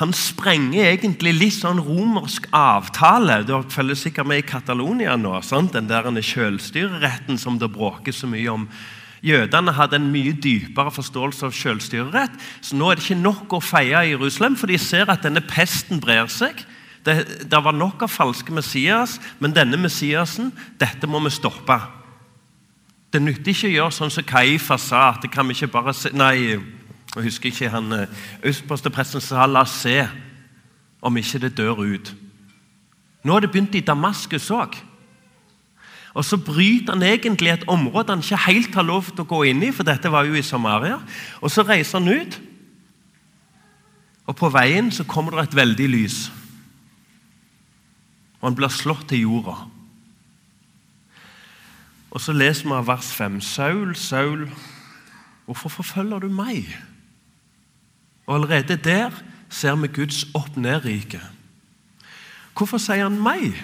Han 0.00 0.14
sprenger 0.16 0.94
egentlig 0.94 1.34
litt 1.36 1.58
sånn 1.58 1.82
romersk 1.84 2.46
avtale. 2.56 3.42
Du 3.44 3.52
følger 3.68 3.98
sikkert 4.00 4.30
med 4.30 4.40
i 4.40 4.46
Catalonia 4.48 5.12
nå. 5.20 5.34
Sant? 5.44 5.74
Den 5.76 5.90
der 5.90 6.08
selvstyreretten 6.24 7.36
som 7.38 7.58
det 7.60 7.68
bråkes 7.74 8.22
så 8.22 8.30
mye 8.30 8.48
om. 8.48 8.64
Jødene 9.20 9.74
hadde 9.76 9.98
en 10.00 10.08
mye 10.08 10.32
dypere 10.32 10.92
forståelse 10.96 11.50
av 11.50 11.52
selvstyrerett. 11.52 12.40
Så 12.64 12.78
nå 12.80 12.88
er 12.88 12.96
det 12.96 13.04
ikke 13.04 13.20
nok 13.20 13.52
å 13.52 13.60
feie 13.60 14.06
i 14.06 14.14
Jerusalem, 14.14 14.56
for 14.56 14.72
de 14.72 14.80
ser 14.80 15.12
at 15.12 15.26
denne 15.26 15.44
pesten 15.44 16.00
brer 16.00 16.30
seg. 16.32 16.64
Det, 17.04 17.44
det 17.48 17.60
var 17.60 17.76
nok 17.76 18.06
av 18.08 18.12
falske 18.12 18.52
Messias, 18.56 19.18
men 19.40 19.52
denne 19.56 19.76
Messiasen, 19.80 20.48
dette 20.80 21.08
må 21.08 21.20
vi 21.24 21.32
stoppe. 21.32 21.76
Det 23.12 23.20
nytter 23.20 23.52
ikke 23.52 23.68
å 23.68 23.76
gjøre 23.76 23.96
sånn 23.96 24.12
som 24.14 24.24
Kaifas 24.24 24.88
sa. 24.92 25.10
at 25.10 25.24
det 25.24 25.32
kan 25.34 25.48
vi 25.48 25.56
ikke 25.58 25.74
bare 25.76 25.92
se, 25.96 26.12
Nei, 26.16 26.56
jeg 27.16 27.26
husker 27.26 27.50
ikke 27.50 27.70
han 27.72 28.06
Østpostepresten 28.46 29.18
eh, 29.18 29.22
sa 29.22 29.46
'la 29.46 29.64
oss 29.66 29.82
se 29.82 30.08
om 31.02 31.16
ikke 31.16 31.38
det 31.38 31.56
dør 31.56 31.82
ut'. 31.82 32.14
Nå 33.24 33.32
har 33.32 33.40
det 33.40 33.50
begynt 33.50 33.74
i 33.74 33.80
Damaskus 33.80 34.50
òg. 34.50 34.76
Og 36.14 36.24
så 36.24 36.36
bryter 36.36 36.92
han 36.92 37.02
egentlig 37.02 37.50
et 37.50 37.68
område 37.68 38.12
han 38.12 38.18
ikke 38.18 38.36
helt 38.46 38.74
har 38.74 38.82
lov 38.82 39.04
til 39.04 39.20
å 39.20 39.30
gå 39.30 39.42
inn 39.42 39.62
i, 39.62 39.72
for 39.72 39.82
dette 39.82 40.10
var 40.10 40.24
jo 40.24 40.34
i 40.34 40.42
Samaria. 40.42 40.98
Og 41.40 41.50
så 41.50 41.62
reiser 41.62 41.98
han 41.98 42.08
ut, 42.08 42.40
og 44.26 44.36
på 44.36 44.48
veien 44.48 44.90
så 44.90 45.04
kommer 45.04 45.30
det 45.30 45.48
et 45.48 45.56
veldig 45.56 45.88
lys. 45.88 46.32
Og 48.40 48.48
han 48.48 48.56
blir 48.56 48.68
slått 48.68 49.08
til 49.08 49.20
jorda. 49.20 49.56
Og 52.10 52.20
så 52.20 52.32
leser 52.32 52.66
vi 52.66 52.74
av 52.74 52.86
vers 52.86 53.12
5. 53.14 53.40
Saul, 53.40 53.96
Saul, 53.96 54.48
Hvorfor 55.50 55.68
forfølger 55.68 56.18
du 56.18 56.28
meg? 56.28 56.68
Og 58.30 58.36
Allerede 58.36 58.76
der 58.76 59.10
ser 59.48 59.74
vi 59.76 59.86
Guds 59.86 60.26
opp-ned-rike. 60.34 61.20
Hvorfor 62.54 62.78
sier 62.78 63.08
han 63.08 63.16
meg? 63.18 63.56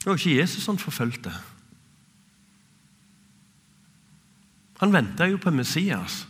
Det 0.00 0.08
var 0.10 0.18
ikke 0.18 0.40
Jesus 0.40 0.66
han 0.66 0.78
forfulgte. 0.78 1.30
Han 4.82 4.92
venta 4.92 5.30
jo 5.30 5.38
på 5.38 5.54
Messias. 5.54 6.26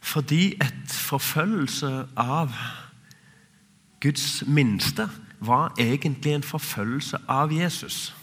Fordi 0.00 0.56
et 0.58 0.90
forfølgelse 0.90 2.08
av 2.16 2.50
Guds 4.00 4.42
minste 4.46 5.10
var 5.38 5.74
egentlig 5.78 6.34
en 6.34 6.42
forfølgelse 6.42 7.22
av 7.28 7.52
Jesus. 7.54 8.14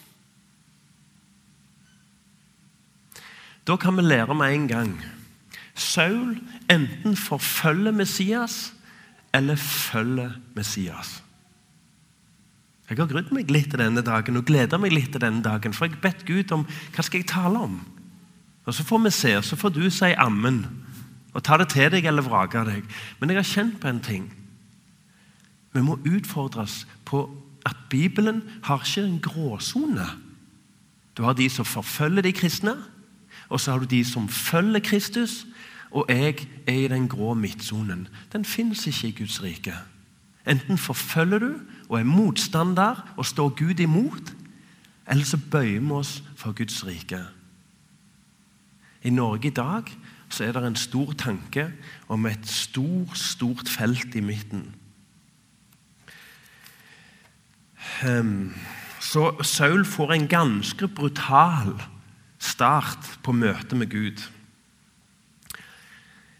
Da 3.67 3.75
kan 3.75 3.95
vi 3.95 4.01
lære 4.01 4.35
med 4.35 4.53
en 4.53 4.67
gang. 4.67 5.14
Saul 5.75 6.37
enten 6.71 7.15
forfølger 7.19 7.91
Messias 7.91 8.73
eller 9.33 9.55
følger 9.55 10.31
Messias. 10.55 11.21
Jeg 12.89 12.97
har 12.97 13.09
grudd 13.09 13.31
meg 13.33 13.49
litt 13.51 13.71
til 13.73 13.81
denne 13.81 14.03
dagen 14.05 14.37
og 14.37 14.45
gleder 14.45 14.79
meg 14.79 14.93
litt 14.93 15.11
til 15.11 15.23
denne 15.23 15.41
dagen, 15.43 15.73
for 15.73 15.89
jeg 15.89 15.99
bedt 16.03 16.25
Gud 16.27 16.53
om 16.53 16.67
hva 16.93 17.03
skal 17.03 17.23
jeg 17.23 17.29
tale 17.31 17.59
om. 17.67 17.79
Og 18.65 18.73
Så 18.73 18.83
får 18.83 19.03
vi 19.03 19.11
se, 19.11 19.37
og 19.37 19.43
så 19.43 19.55
får 19.55 19.69
du 19.69 19.89
si 19.89 20.13
ammen 20.17 20.65
og 21.33 21.43
ta 21.43 21.57
det 21.57 21.67
til 21.73 21.91
deg 21.91 22.05
eller 22.05 22.23
vrake 22.23 22.63
deg. 22.65 22.85
Men 23.19 23.29
jeg 23.29 23.37
har 23.37 23.49
kjent 23.49 23.79
på 23.81 23.87
en 23.87 23.99
ting. 23.99 24.29
Vi 25.73 25.81
må 25.83 25.99
utfordres 26.07 26.85
på 27.05 27.25
at 27.65 27.75
Bibelen 27.89 28.43
har 28.63 28.85
ikke 28.85 29.03
en 29.03 29.19
gråsone. 29.19 30.05
Du 31.17 31.23
har 31.23 31.33
de 31.33 31.49
som 31.49 31.65
forfølger 31.65 32.21
de 32.21 32.31
kristne, 32.31 32.75
og 33.49 33.59
så 33.59 33.71
har 33.71 33.79
du 33.79 33.85
de 33.85 34.03
som 34.05 34.29
følger 34.29 34.79
Kristus. 34.79 35.45
Og 35.95 36.05
jeg 36.09 36.47
er 36.67 36.73
i 36.73 36.87
den 36.91 37.07
grå 37.07 37.33
midtsonen. 37.33 38.07
Den 38.33 38.45
fins 38.45 38.87
ikke 38.87 39.07
i 39.07 39.15
Guds 39.21 39.43
rike. 39.43 39.73
Enten 40.47 40.77
forfølger 40.77 41.39
du 41.39 41.53
og 41.89 41.99
er 41.99 42.03
motstander 42.03 43.13
og 43.17 43.25
står 43.25 43.49
Gud 43.49 43.79
imot, 43.79 44.33
eller 45.07 45.25
så 45.25 45.39
bøyer 45.51 45.79
vi 45.79 45.91
oss 45.91 46.23
for 46.35 46.51
Guds 46.51 46.85
rike. 46.85 47.21
I 49.03 49.09
Norge 49.09 49.47
i 49.47 49.55
dag 49.55 49.83
så 50.29 50.43
er 50.43 50.51
det 50.51 50.67
en 50.67 50.75
stor 50.75 51.13
tanke 51.13 51.71
om 52.09 52.25
et 52.25 52.47
stort, 52.49 53.17
stort 53.17 53.69
felt 53.69 54.15
i 54.15 54.19
midten. 54.19 54.75
Ehm, 58.03 58.53
så 58.99 59.43
Saul 59.43 59.85
får 59.85 60.13
en 60.13 60.27
ganske 60.27 60.87
brutal 60.87 61.81
start 62.39 63.19
på 63.23 63.31
møtet 63.31 63.77
med 63.77 63.89
Gud. 63.89 64.34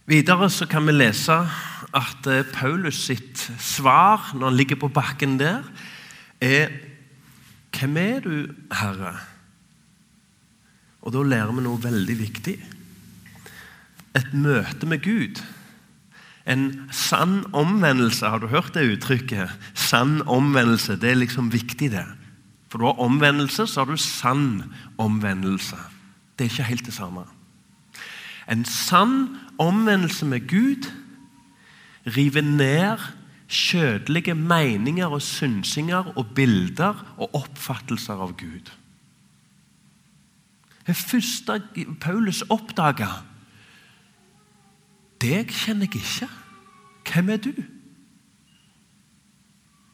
Videre 0.06 0.50
så 0.54 0.68
kan 0.70 0.86
vi 0.86 0.94
lese 0.94 1.36
at 1.96 2.28
eh, 2.30 2.46
Paulus 2.54 3.00
sitt 3.08 3.42
svar 3.58 4.36
når 4.36 4.52
han 4.52 4.58
ligger 4.60 4.78
på 4.82 4.92
bakken 4.94 5.40
der, 5.42 5.66
er 6.42 6.70
Hvem 7.76 7.98
er 8.00 8.20
du, 8.24 8.36
Herre? 8.72 9.18
Og 11.04 11.12
da 11.12 11.24
lærer 11.28 11.52
vi 11.52 11.64
noe 11.66 11.82
veldig 11.84 12.16
viktig. 12.22 12.54
Et 14.16 14.30
møte 14.32 14.88
med 14.88 15.04
Gud. 15.04 15.42
En 16.48 16.88
sann 16.96 17.42
omvendelse. 17.52 18.30
Har 18.32 18.40
du 18.40 18.48
hørt 18.48 18.72
det 18.78 18.86
uttrykket? 18.94 19.52
Sann 19.76 20.22
omvendelse. 20.24 20.96
Det 20.96 21.12
er 21.12 21.20
liksom 21.20 21.52
viktig, 21.52 21.92
det. 21.92 22.06
For 22.72 22.80
du 22.80 22.88
har 22.88 23.04
omvendelse, 23.04 23.68
så 23.68 23.84
har 23.84 23.92
du 23.92 24.00
sann 24.00 24.64
omvendelse. 24.98 25.78
Det 26.40 26.48
er 26.48 26.54
ikke 26.54 26.70
helt 26.72 26.88
det 26.88 26.96
samme. 26.96 27.28
En 28.52 28.66
sann 28.66 29.38
omvendelse 29.58 30.26
med 30.26 30.48
Gud 30.50 30.92
river 32.06 32.42
ned 32.42 33.00
kjødelige 33.48 34.36
meninger 34.36 35.06
og 35.06 35.22
synsinger 35.22 36.18
og 36.18 36.28
bilder 36.36 37.16
og 37.18 37.36
oppfattelser 37.36 38.14
av 38.14 38.34
Gud. 38.38 38.72
Det 40.88 40.96
første 40.96 41.62
Paulus 42.02 42.44
oppdaga 42.50 43.08
Deg 45.22 45.50
kjenner 45.50 45.88
jeg 45.88 46.04
ikke. 46.04 46.28
Hvem 47.08 47.30
er 47.30 47.38
du? 47.38 47.54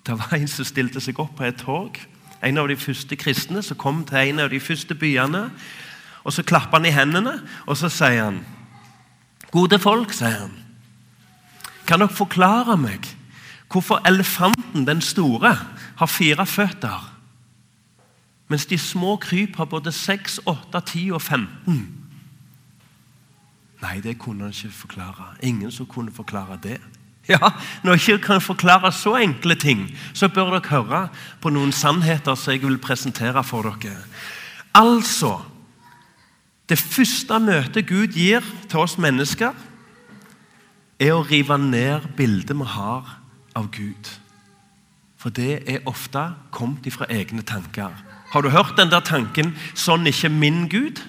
Det 0.05 0.17
var 0.17 0.33
en 0.33 0.47
som 0.49 0.65
stilte 0.65 0.99
seg 1.03 1.19
opp 1.21 1.35
på 1.37 1.45
et 1.45 1.61
tog. 1.61 1.99
En 2.43 2.57
av 2.57 2.67
de 2.67 2.75
første 2.75 3.15
kristne 3.15 3.61
som 3.63 3.77
kom 3.77 4.01
til 4.09 4.17
en 4.31 4.41
av 4.43 4.49
de 4.49 4.59
første 4.59 4.97
byene. 4.97 5.43
Og 6.23 6.33
Så 6.33 6.43
klapper 6.43 6.77
han 6.77 6.85
i 6.85 6.93
hendene, 6.93 7.41
og 7.65 7.77
så 7.77 7.89
sier 7.89 8.23
han 8.23 8.45
Gode 9.51 9.79
folk, 9.79 10.13
sier 10.13 10.45
han. 10.45 10.53
Kan 11.87 11.99
dere 11.99 12.13
forklare 12.13 12.77
meg 12.77 13.09
hvorfor 13.71 14.01
elefanten, 14.07 14.87
den 14.87 15.01
store, 15.01 15.57
har 15.97 16.07
fire 16.07 16.45
føtter, 16.45 17.07
mens 18.47 18.65
de 18.65 18.77
små 18.77 19.15
kryp 19.15 19.55
har 19.55 19.65
både 19.65 19.91
6, 19.91 20.39
8, 20.45 20.79
10 20.79 21.11
og 21.11 21.21
15? 21.21 22.01
Nei, 23.81 23.99
det 24.03 24.17
kunne 24.19 24.43
han 24.43 24.51
ikke 24.51 24.73
forklare. 24.75 25.35
Ingen 25.43 25.71
som 25.71 25.85
kunne 25.85 26.11
forklare 26.11 26.59
det. 26.63 26.77
Ja, 27.29 27.51
Når 27.83 27.91
jeg 27.93 28.09
ikke 28.09 28.25
kan 28.25 28.41
forklare 28.41 28.91
så 28.91 29.15
enkle 29.15 29.55
ting, 29.55 29.97
så 30.13 30.27
bør 30.27 30.51
dere 30.51 30.69
høre 30.69 31.07
på 31.41 31.49
noen 31.49 31.71
sannheter 31.71 32.35
som 32.35 32.53
jeg 32.53 32.63
vil 32.63 32.77
presentere 32.81 33.43
for 33.43 33.61
dere. 33.61 33.97
Altså 34.75 35.37
Det 36.71 36.79
første 36.79 37.35
møtet 37.43 37.83
Gud 37.89 38.13
gir 38.15 38.45
til 38.71 38.79
oss 38.79 38.93
mennesker, 38.95 39.51
er 41.01 41.11
å 41.11 41.25
rive 41.27 41.57
ned 41.59 42.05
bildet 42.15 42.55
vi 42.55 42.67
har 42.77 43.09
av 43.59 43.67
Gud. 43.75 44.11
For 45.19 45.35
det 45.35 45.65
er 45.67 45.83
ofte 45.89 46.29
kommet 46.55 46.87
ifra 46.87 47.09
egne 47.11 47.43
tanker. 47.43 47.91
Har 48.31 48.41
du 48.41 48.49
hørt 48.53 48.77
den 48.77 48.89
der 48.89 49.03
tanken 49.03 49.51
'sånn 49.75 50.07
ikke 50.07 50.29
min 50.29 50.69
Gud'? 50.69 51.01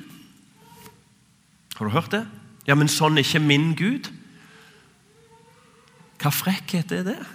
Har 1.77 1.87
du 1.87 1.93
hørt 1.93 2.11
det? 2.11 2.27
Ja, 2.67 2.75
men 2.75 2.89
sånn 2.89 3.19
ikke 3.19 3.39
min 3.39 3.77
Gud. 3.77 4.11
Hva 6.19 6.31
frekkhet 6.31 6.93
er 6.93 7.03
det? 7.03 7.27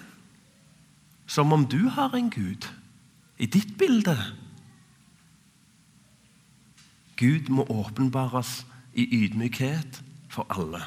Som 1.28 1.54
om 1.54 1.66
du 1.66 1.90
har 1.90 2.14
en 2.16 2.30
Gud 2.30 2.68
i 3.40 3.46
ditt 3.46 3.78
bilde. 3.78 4.18
Gud 7.18 7.50
må 7.50 7.66
åpenbares 7.70 8.66
i 8.94 9.08
ydmykhet 9.24 10.02
for 10.30 10.46
alle. 10.54 10.84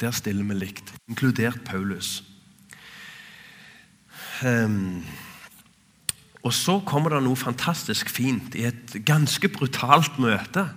Der 0.00 0.14
stiller 0.14 0.46
vi 0.46 0.54
likt, 0.54 0.94
inkludert 1.10 1.64
Paulus. 1.66 2.22
Um, 4.46 5.02
og 6.46 6.54
så 6.54 6.78
kommer 6.86 7.10
det 7.10 7.24
noe 7.26 7.38
fantastisk 7.38 8.10
fint 8.10 8.54
i 8.54 8.68
et 8.70 8.94
ganske 9.06 9.50
brutalt 9.50 10.20
møte. 10.22 10.68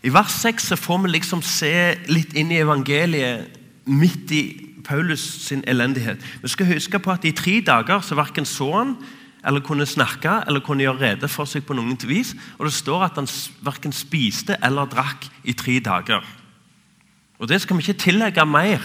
I 0.00 0.12
vers 0.12 0.40
6 0.40 0.72
får 0.80 1.02
vi 1.04 1.12
liksom 1.12 1.44
se 1.44 1.74
litt 2.08 2.32
inn 2.32 2.52
i 2.54 2.62
evangeliet 2.62 3.58
midt 3.84 4.32
i 4.32 4.42
Paulus 4.86 5.20
sin 5.44 5.60
elendighet. 5.68 6.22
Vi 6.40 6.48
skal 6.48 6.72
huske 6.72 6.98
på 6.98 7.12
at 7.12 7.26
I 7.28 7.36
tre 7.36 7.58
dager 7.60 8.00
så 8.00 8.16
verken 8.16 8.48
så 8.48 8.70
han 8.78 8.96
eller 9.44 9.64
kunne 9.64 9.86
snakke 9.88 10.42
eller 10.46 10.62
kunne 10.64 10.84
gjøre 10.84 11.00
rede 11.00 11.28
for 11.30 11.48
seg 11.48 11.64
på 11.66 11.76
noen 11.76 11.96
vis. 12.08 12.34
Og 12.58 12.66
det 12.68 12.74
står 12.76 13.06
at 13.06 13.20
han 13.20 13.28
verken 13.64 13.94
spiste 13.94 14.58
eller 14.62 14.90
drakk 14.90 15.28
i 15.44 15.54
tre 15.56 15.78
dager. 15.80 16.24
Og 17.40 17.48
Det 17.48 17.60
skal 17.60 17.76
vi 17.76 17.86
ikke 17.86 18.04
tillegge 18.04 18.44
mer 18.44 18.84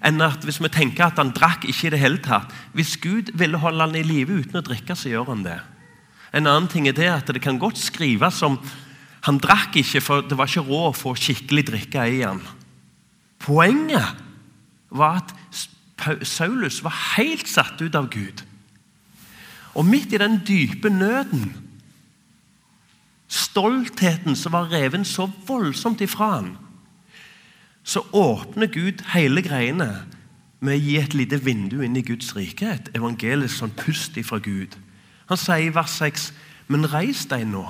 enn 0.00 0.22
at 0.24 0.44
hvis 0.44 0.60
vi 0.62 0.70
tenker 0.72 1.10
at 1.10 1.18
han 1.20 1.34
drakk 1.36 1.66
ikke 1.68 1.90
i 1.90 1.90
det 1.92 2.00
hele 2.00 2.20
tatt 2.24 2.48
Hvis 2.72 2.96
Gud 2.96 3.34
ville 3.36 3.58
holde 3.60 3.84
han 3.84 3.94
i 3.94 4.02
live 4.02 4.32
uten 4.32 4.56
å 4.56 4.64
drikke, 4.64 4.96
så 4.96 5.12
gjør 5.12 5.28
han 5.34 5.44
det. 5.44 5.58
En 6.32 6.46
annen 6.46 6.68
ting 6.70 6.88
er 6.88 6.96
det 6.96 7.10
at 7.10 7.28
det 7.28 7.42
kan 7.42 7.58
godt 7.58 7.76
skrives 7.76 8.40
som 8.40 8.56
han 9.26 9.36
drakk 9.36 9.76
ikke, 9.76 10.00
for 10.00 10.24
det 10.24 10.38
var 10.38 10.48
ikke 10.48 10.64
råd 10.64 10.86
å 10.88 10.96
få 10.96 11.12
skikkelig 11.18 11.66
drikke 11.68 12.06
i 12.08 12.22
han. 12.22 12.40
Poenget 13.40 14.16
var 14.88 15.20
at 15.20 15.34
Saulus 16.24 16.80
var 16.84 16.96
helt 17.18 17.48
satt 17.48 17.82
ut 17.82 17.96
av 17.98 18.08
Gud. 18.08 18.40
Og 19.74 19.86
midt 19.86 20.12
i 20.12 20.18
den 20.18 20.40
dype 20.46 20.90
nøden, 20.90 21.52
stoltheten 23.30 24.36
som 24.36 24.52
var 24.52 24.72
reven 24.72 25.04
så 25.04 25.28
voldsomt 25.46 26.00
ifra 26.00 26.30
han, 26.40 26.56
så 27.84 28.02
åpner 28.12 28.66
Gud 28.66 29.04
hele 29.14 29.42
greiene 29.42 29.92
med 30.60 30.76
å 30.76 30.82
gi 30.82 30.96
et 31.00 31.14
lite 31.16 31.38
vindu 31.44 31.80
inn 31.82 31.96
i 31.96 32.04
Guds 32.04 32.34
rike. 32.36 32.66
Et 32.74 32.90
evangelisk 32.98 33.62
sånn 33.62 33.72
pust 33.78 34.18
ifra 34.20 34.38
Gud. 34.42 34.76
Han 35.30 35.40
sier 35.40 35.70
i 35.70 35.74
vers 35.74 35.94
6.: 35.96 36.32
Men 36.68 36.90
reis 36.92 37.24
deg 37.30 37.46
nå 37.48 37.64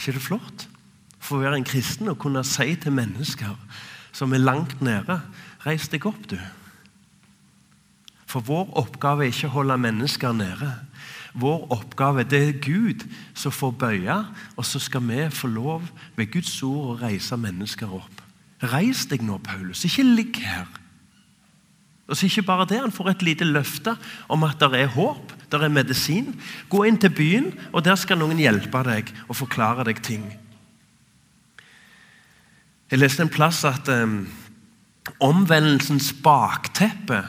ikke 0.00 0.16
det 0.16 0.24
flott? 0.24 0.66
For 1.20 1.36
å 1.36 1.44
være 1.44 1.60
en 1.60 1.68
kristen 1.68 2.08
og 2.08 2.18
kunne 2.22 2.40
si 2.48 2.72
til 2.80 2.94
mennesker 2.96 3.52
som 4.16 4.32
er 4.32 4.42
langt 4.42 4.80
nede 4.82 5.20
Reis 5.60 5.90
deg 5.92 6.06
opp, 6.08 6.22
du. 6.24 6.38
For 8.30 8.44
vår 8.46 8.70
oppgave 8.78 9.26
er 9.26 9.32
ikke 9.34 9.50
å 9.50 9.56
holde 9.58 9.78
mennesker 9.82 10.34
nede. 10.36 10.70
Vår 11.34 11.66
oppgave 11.74 12.24
det 12.26 12.40
er 12.42 12.58
Gud 12.62 13.04
som 13.38 13.54
får 13.54 13.72
bøye, 13.78 14.16
og 14.56 14.66
så 14.66 14.80
skal 14.82 15.02
vi 15.06 15.24
få 15.34 15.50
lov 15.50 15.86
ved 16.18 16.30
Guds 16.34 16.52
ord 16.66 16.92
å 16.92 16.98
reise 17.02 17.38
mennesker 17.38 17.90
opp. 17.94 18.22
Reis 18.70 19.06
deg 19.10 19.24
nå, 19.24 19.38
Paulus. 19.42 19.82
Ikke 19.88 20.04
ligg 20.06 20.38
her. 20.44 20.68
Og 22.10 22.18
så 22.18 22.26
ikke 22.26 22.42
bare 22.42 22.66
det, 22.66 22.80
Han 22.80 22.92
får 22.92 23.10
et 23.10 23.22
lite 23.22 23.46
løfte 23.46 23.94
om 24.28 24.42
at 24.44 24.58
det 24.58 24.80
er 24.80 24.94
håp, 24.94 25.32
det 25.50 25.62
er 25.62 25.68
medisin. 25.68 26.34
Gå 26.68 26.84
inn 26.84 26.98
til 26.98 27.10
byen, 27.14 27.52
og 27.72 27.84
der 27.84 27.94
skal 27.94 28.18
noen 28.18 28.38
hjelpe 28.38 28.82
deg 28.86 29.10
og 29.28 29.38
forklare 29.38 29.86
deg 29.86 30.02
ting. 30.02 30.26
Jeg 32.90 32.98
leste 32.98 33.22
en 33.22 33.30
plass 33.30 33.62
at 33.64 33.86
um, 33.88 34.26
omvendelsens 35.22 36.10
bakteppe 36.22 37.22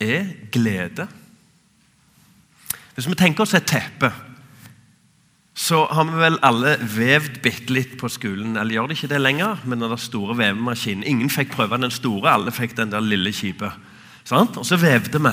er 0.00 0.32
glede. 0.52 1.06
Hvis 2.94 3.08
vi 3.08 3.18
tenker 3.18 3.44
oss 3.44 3.54
et 3.54 3.66
teppe, 3.68 4.10
så 5.56 5.86
har 5.88 6.04
vi 6.04 6.18
vel 6.20 6.36
alle 6.44 6.74
vevd 6.80 7.40
bitte 7.44 7.72
litt 7.72 7.94
på 8.00 8.08
skolen. 8.12 8.58
Eller 8.60 8.76
gjør 8.76 8.90
det 8.90 8.98
ikke 8.98 9.12
det 9.14 9.20
lenger? 9.20 9.62
med 9.64 9.80
den 9.80 9.98
store 9.98 10.36
vevemaskinen. 10.36 11.04
Ingen 11.04 11.30
fikk 11.30 11.54
prøve 11.56 11.80
den 11.80 11.90
store, 11.90 12.30
alle 12.30 12.52
fikk 12.52 12.76
den 12.76 12.92
der 12.92 13.00
lille 13.00 13.32
kjipe. 13.32 13.72
Og 14.32 14.66
så 14.66 14.76
vevde 14.76 15.20
vi. 15.22 15.32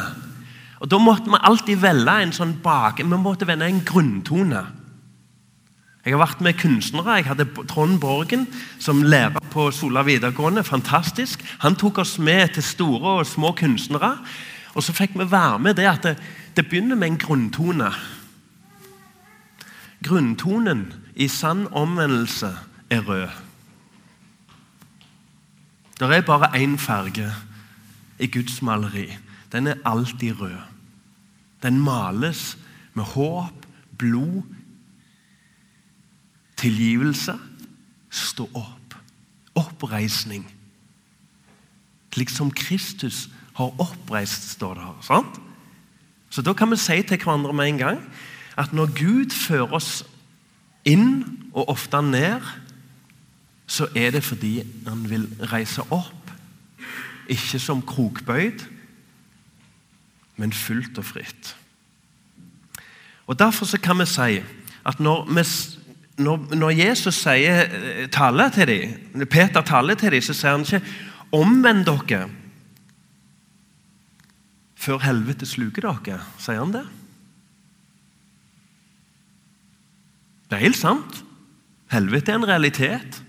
Og 0.80 0.92
Da 0.92 0.98
måtte 0.98 1.32
vi 1.32 1.40
alltid 1.40 1.80
velge 1.80 2.22
en 2.22 2.32
sånn 2.36 2.58
bak, 2.64 3.00
vi 3.00 3.18
måtte 3.18 3.48
vende 3.48 3.66
en 3.66 3.84
grunntone. 3.86 4.64
Jeg 6.04 6.18
har 6.18 6.20
vært 6.20 6.42
med 6.44 6.58
kunstnere. 6.60 7.16
Jeg 7.22 7.30
hadde 7.30 7.46
Trond 7.72 8.00
Borgen 8.04 8.48
som 8.80 9.04
lærer 9.08 9.40
på 9.54 9.70
Sola 9.72 10.04
videregående. 10.04 10.64
Fantastisk. 10.68 11.44
Han 11.64 11.78
tok 11.80 12.02
oss 12.04 12.18
med 12.20 12.58
til 12.58 12.64
store 12.64 13.20
og 13.22 13.28
små 13.28 13.54
kunstnere. 13.56 14.18
Og 14.76 14.84
så 14.84 14.96
fikk 14.96 15.16
vi 15.16 15.30
være 15.32 15.60
med 15.64 15.78
det 15.80 15.88
at 15.88 16.04
det, 16.04 16.18
det 16.58 16.68
begynner 16.68 17.00
med 17.00 17.08
en 17.08 17.22
grunntone. 17.22 17.92
Grunntonen 20.04 20.90
i 21.16 21.30
sann 21.32 21.68
omvendelse 21.72 22.52
er 22.90 23.08
rød. 23.08 23.28
Det 26.00 26.10
er 26.12 26.22
bare 26.22 26.52
én 26.60 26.76
farge 26.78 27.32
i 28.20 28.28
Guds 28.28 28.62
maleri. 28.62 29.08
Den 29.52 29.68
er 29.68 29.80
alltid 29.86 30.42
rød. 30.42 30.60
Den 31.64 31.80
males 31.80 32.58
med 32.94 33.04
håp, 33.04 33.66
blod, 33.98 34.44
tilgivelse. 36.64 37.36
Stå 38.14 38.48
opp. 38.56 38.96
Oppreisning. 39.60 40.46
Slik 42.14 42.30
som 42.30 42.52
Kristus 42.54 43.28
har 43.58 43.74
oppreist, 43.82 44.52
står 44.56 44.78
det 44.78 44.84
her. 44.84 45.02
sant? 45.02 45.42
Så 46.30 46.42
Da 46.42 46.54
kan 46.54 46.72
vi 46.72 46.78
si 46.78 47.02
til 47.02 47.18
hverandre 47.18 47.54
med 47.54 47.68
en 47.68 47.78
gang 47.78 48.00
at 48.58 48.74
når 48.74 48.94
Gud 48.98 49.30
fører 49.30 49.74
oss 49.74 50.06
inn, 50.86 51.40
og 51.54 51.70
ofte 51.70 52.02
ned, 52.02 52.42
så 53.68 53.88
er 53.96 54.12
det 54.12 54.24
fordi 54.24 54.64
han 54.88 55.10
vil 55.10 55.28
reise 55.54 55.82
opp. 55.92 56.32
Ikke 57.30 57.60
som 57.60 57.82
krokbøyd, 57.82 58.66
men 60.38 60.54
fullt 60.54 60.98
og 60.98 61.06
fritt. 61.06 61.56
Og 63.28 63.40
Derfor 63.40 63.66
så 63.66 63.78
kan 63.78 64.00
vi 64.00 64.06
si 64.06 64.42
at 64.86 65.00
når, 65.00 65.26
vi, 65.26 65.44
når, 66.18 66.56
når 66.56 66.76
Jesus 66.78 67.18
sier, 67.24 67.64
eh, 67.74 68.08
taler 68.14 68.50
til 68.54 68.70
dem, 68.70 69.28
Peter 69.28 69.62
taler 69.66 69.98
til 69.98 70.14
dem, 70.14 70.22
så 70.22 70.34
sier 70.34 70.52
han 70.52 70.62
ikke 70.62 70.82
'omvend 71.34 71.86
dere' 71.86 72.30
før 74.76 75.00
helvete 75.00 75.46
sluker 75.46 75.82
dere. 75.82 76.20
Sier 76.38 76.60
han 76.60 76.74
det? 76.74 76.86
Det 80.50 80.58
er 80.58 80.66
helt 80.68 80.78
sant. 80.78 81.24
Helvete 81.90 82.32
er 82.32 82.36
en 82.36 82.48
realitet. 82.48 83.24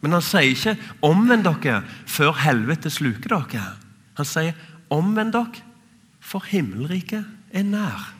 Men 0.00 0.12
han 0.12 0.22
sier 0.22 0.50
ikke 0.50 0.76
'omvend 1.02 1.44
dere 1.44 1.84
før 2.06 2.32
helvete 2.32 2.90
sluker 2.90 3.36
dere'. 3.36 3.76
Han 4.16 4.26
sier 4.26 4.52
'omvend 4.90 5.32
dere, 5.32 5.62
for 6.20 6.40
himmelriket 6.40 7.24
er 7.52 7.62
nær'. 7.62 8.14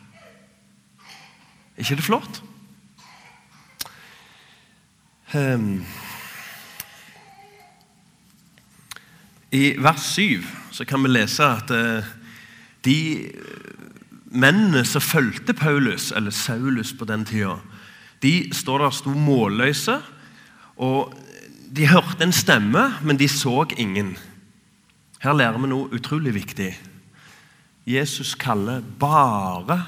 Er 1.76 1.78
ikke 1.78 1.96
det 1.96 2.04
flott? 2.04 2.42
Um, 5.34 5.84
I 9.52 9.74
vers 9.78 10.02
7 10.14 10.44
så 10.70 10.84
kan 10.84 11.00
vi 11.02 11.08
lese 11.08 11.44
at 11.44 11.70
uh, 11.72 12.04
de 12.84 13.30
mennene 14.28 14.84
som 14.84 15.00
fulgte 15.00 15.54
Paulus, 15.56 16.10
eller 16.12 16.30
Saulus 16.30 16.92
på 16.92 17.08
den 17.08 17.24
tida, 17.24 17.56
de 18.22 18.50
står 18.52 18.84
der 18.84 18.90
sto 18.90 19.10
målløse. 19.10 19.98
og 20.76 21.14
De 21.76 21.88
hørte 21.88 22.24
en 22.24 22.32
stemme, 22.32 22.92
men 23.02 23.16
de 23.16 23.28
så 23.28 23.64
ingen. 23.76 24.16
Her 25.22 25.32
lærer 25.32 25.58
vi 25.58 25.68
noe 25.68 25.88
utrolig 25.96 26.34
viktig. 26.34 26.74
Jesus 27.86 28.34
kaller 28.34 28.82
bare 29.00 29.80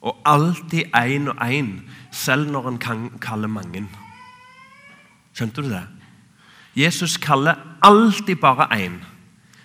og 0.00 0.16
alltid 0.24 0.88
én 0.96 1.28
og 1.28 1.36
én, 1.44 1.82
selv 2.10 2.50
når 2.50 2.70
han 2.84 3.10
kalle 3.20 3.48
mange. 3.48 3.86
Skjønte 5.32 5.64
du 5.64 5.70
det? 5.72 5.84
Jesus 6.76 7.18
kaller 7.20 7.60
alltid 7.84 8.36
bare 8.40 8.68
én. 8.76 9.00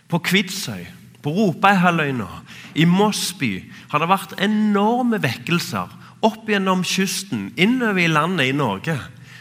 På 0.07 0.19
Kvitsøy, 0.23 0.85
på 1.23 1.31
Ropeihalvøya, 1.31 2.27
i 2.75 2.85
Mossby 2.85 3.71
har 3.91 3.99
det 3.99 4.09
vært 4.11 4.35
enorme 4.43 5.19
vekkelser 5.23 5.91
opp 6.25 6.49
gjennom 6.49 6.83
kysten, 6.87 7.51
innover 7.59 8.03
i 8.03 8.11
landet 8.11 8.51
i 8.51 8.55
Norge. 8.55 8.97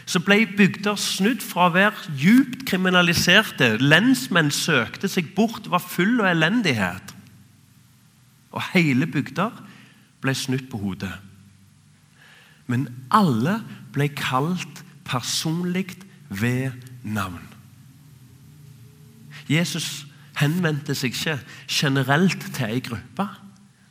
Så 0.07 0.21
ble 0.23 0.45
bygder 0.57 0.95
snudd 0.99 1.43
fra 1.43 1.67
å 1.67 1.73
være 1.75 2.13
djupt 2.19 2.63
kriminaliserte. 2.69 3.75
Lensmenn 3.83 4.51
søkte 4.55 5.09
seg 5.11 5.33
bort, 5.35 5.67
var 5.67 5.83
full 5.83 6.21
av 6.21 6.31
elendighet. 6.31 7.11
Og 8.55 8.63
hele 8.71 9.07
bygder 9.11 9.51
ble 10.23 10.35
snudd 10.35 10.69
på 10.71 10.79
hodet. 10.79 11.11
Men 12.71 12.87
alle 13.11 13.59
ble 13.95 14.07
kalt 14.15 14.83
personlig 15.07 15.89
ved 16.29 16.71
navn. 17.03 17.43
Jesus 19.49 20.05
henvendte 20.37 20.95
seg 20.95 21.15
ikke 21.15 21.39
generelt 21.71 22.41
til 22.53 22.67
ei 22.67 22.81
gruppe. 22.83 23.27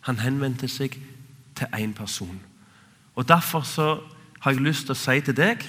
Han 0.06 0.20
henvendte 0.22 0.68
seg 0.68 0.98
til 1.56 1.66
én 1.74 1.94
person. 1.96 2.40
Og 3.16 3.28
Derfor 3.28 3.60
så 3.60 4.00
har 4.40 4.50
jeg 4.52 4.60
lyst 4.60 4.86
til 4.86 4.94
å 4.94 5.00
si 5.00 5.20
til 5.24 5.36
deg 5.36 5.64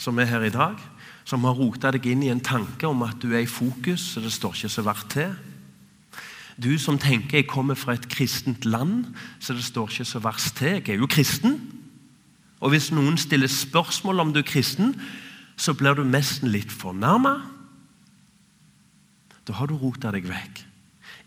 som 0.00 0.18
er 0.18 0.28
her 0.30 0.42
i 0.42 0.52
dag, 0.52 0.76
som 1.24 1.44
har 1.44 1.56
rota 1.58 1.90
deg 1.92 2.06
inn 2.06 2.24
i 2.24 2.30
en 2.32 2.40
tanke 2.40 2.88
om 2.88 3.02
at 3.06 3.20
du 3.22 3.32
er 3.34 3.44
i 3.44 3.50
fokus, 3.50 4.12
så 4.12 4.20
det 4.20 4.32
står 4.32 4.54
ikke 4.54 4.72
så 4.72 4.82
verdt 4.86 5.10
til. 5.12 5.36
Du 6.56 6.78
som 6.80 6.98
tenker 6.98 7.42
jeg 7.42 7.48
kommer 7.50 7.76
fra 7.76 7.92
et 7.96 8.08
kristent 8.08 8.64
land, 8.64 9.04
så 9.40 9.52
det 9.52 9.64
står 9.64 9.90
ikke 9.90 10.08
så 10.08 10.22
verst 10.24 10.56
til. 10.56 10.80
Jeg 10.80 10.88
er 10.94 11.02
jo 11.02 11.08
kristen. 11.10 11.60
Og 12.60 12.72
hvis 12.72 12.88
noen 12.94 13.18
stiller 13.20 13.50
spørsmål 13.52 14.20
om 14.20 14.32
du 14.32 14.40
er 14.40 14.48
kristen, 14.48 14.94
så 15.56 15.74
blir 15.74 15.96
du 15.96 16.04
nesten 16.04 16.50
litt 16.52 16.72
fornærma. 16.72 17.38
Da 19.46 19.56
har 19.56 19.70
du 19.70 19.76
rota 19.80 20.12
deg 20.12 20.28
vekk. 20.28 20.64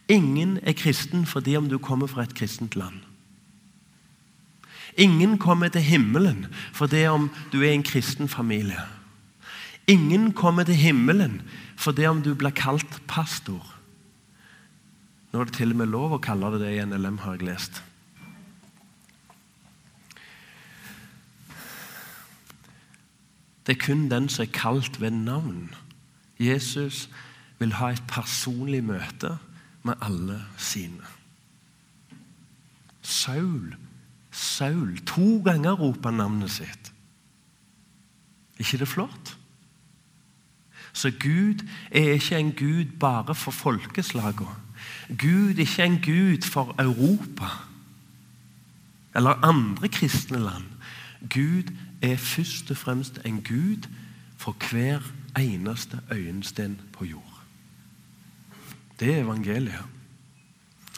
Ingen 0.10 0.58
er 0.66 0.78
kristen 0.78 1.26
fordi 1.30 1.56
om 1.58 1.70
du 1.70 1.78
kommer 1.82 2.10
fra 2.10 2.26
et 2.26 2.36
kristent 2.38 2.76
land. 2.78 3.02
Ingen 5.00 5.38
kommer 5.38 5.70
til 5.70 5.86
himmelen 5.86 6.48
fordi 6.74 7.06
om 7.08 7.30
du 7.54 7.62
er 7.62 7.74
en 7.74 7.86
kristen 7.86 8.30
familie. 8.30 8.82
Ingen 9.88 10.34
kommer 10.34 10.64
til 10.64 10.78
himmelen 10.78 11.42
fordi 11.80 12.06
om 12.10 12.22
du 12.22 12.34
blir 12.36 12.54
kalt 12.54 13.00
pastor. 13.08 13.64
Nå 15.32 15.40
er 15.40 15.46
det 15.46 15.60
til 15.60 15.72
og 15.74 15.80
med 15.82 15.94
lov 15.94 16.18
å 16.18 16.24
kalle 16.24 16.50
det 16.56 16.64
det 16.66 16.74
i 16.74 16.86
NLM, 16.86 17.22
har 17.24 17.38
jeg 17.38 17.48
lest. 17.48 17.84
Det 23.70 23.76
er 23.78 23.86
kun 23.86 24.08
den 24.10 24.30
som 24.30 24.44
er 24.44 24.50
kalt 24.50 25.02
ved 25.02 25.12
navn. 25.12 25.76
Jesus 26.40 27.10
vil 27.60 27.74
ha 27.78 27.92
et 27.94 28.04
personlig 28.08 28.80
møte 28.84 29.36
med 29.86 29.94
alle 30.02 30.40
sine. 30.58 31.06
Saul, 33.02 33.76
Saul 34.32 34.98
To 35.06 35.42
ganger 35.46 35.72
roper 35.72 36.12
navnet 36.12 36.52
sitt. 36.52 36.94
ikke 38.60 38.78
det 38.78 38.88
flott? 38.88 39.38
Så 40.94 41.12
Gud 41.12 41.62
er 41.92 42.12
ikke 42.12 42.38
en 42.38 42.52
gud 42.52 42.86
bare 43.00 43.36
for 43.36 43.52
folkeslagene. 43.52 44.56
Gud 45.10 45.54
er 45.54 45.60
ikke 45.60 45.84
en 45.84 46.02
gud 46.02 46.42
for 46.42 46.76
Europa 46.80 47.46
eller 49.16 49.46
andre 49.46 49.88
kristne 49.88 50.40
land. 50.40 50.66
Gud 51.30 51.64
er 52.02 52.18
først 52.18 52.72
og 52.72 52.78
fremst 52.78 53.20
en 53.26 53.42
gud 53.44 53.88
for 54.38 54.56
hver 54.70 55.00
eneste 55.40 56.00
øyensten 56.12 56.80
på 56.94 57.06
jord. 57.06 57.42
Det 59.00 59.14
er 59.14 59.24
evangeliet. 59.24 59.86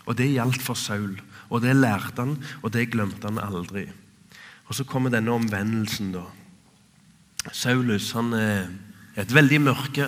Og 0.05 0.17
det 0.17 0.31
gjaldt 0.33 0.61
for 0.61 0.73
Saul. 0.73 1.19
Og 1.49 1.61
det 1.61 1.75
lærte 1.75 2.21
han, 2.21 2.37
og 2.61 2.73
det 2.73 2.89
glemte 2.91 3.27
han 3.27 3.39
aldri. 3.39 3.85
Og 4.65 4.75
Så 4.75 4.83
kommer 4.83 5.09
denne 5.09 5.31
omvendelsen. 5.31 6.13
da. 6.13 6.23
Saulus 7.51 8.11
han 8.11 8.33
er 8.33 8.67
et 9.17 9.33
veldig 9.33 9.61
mørke. 9.61 10.07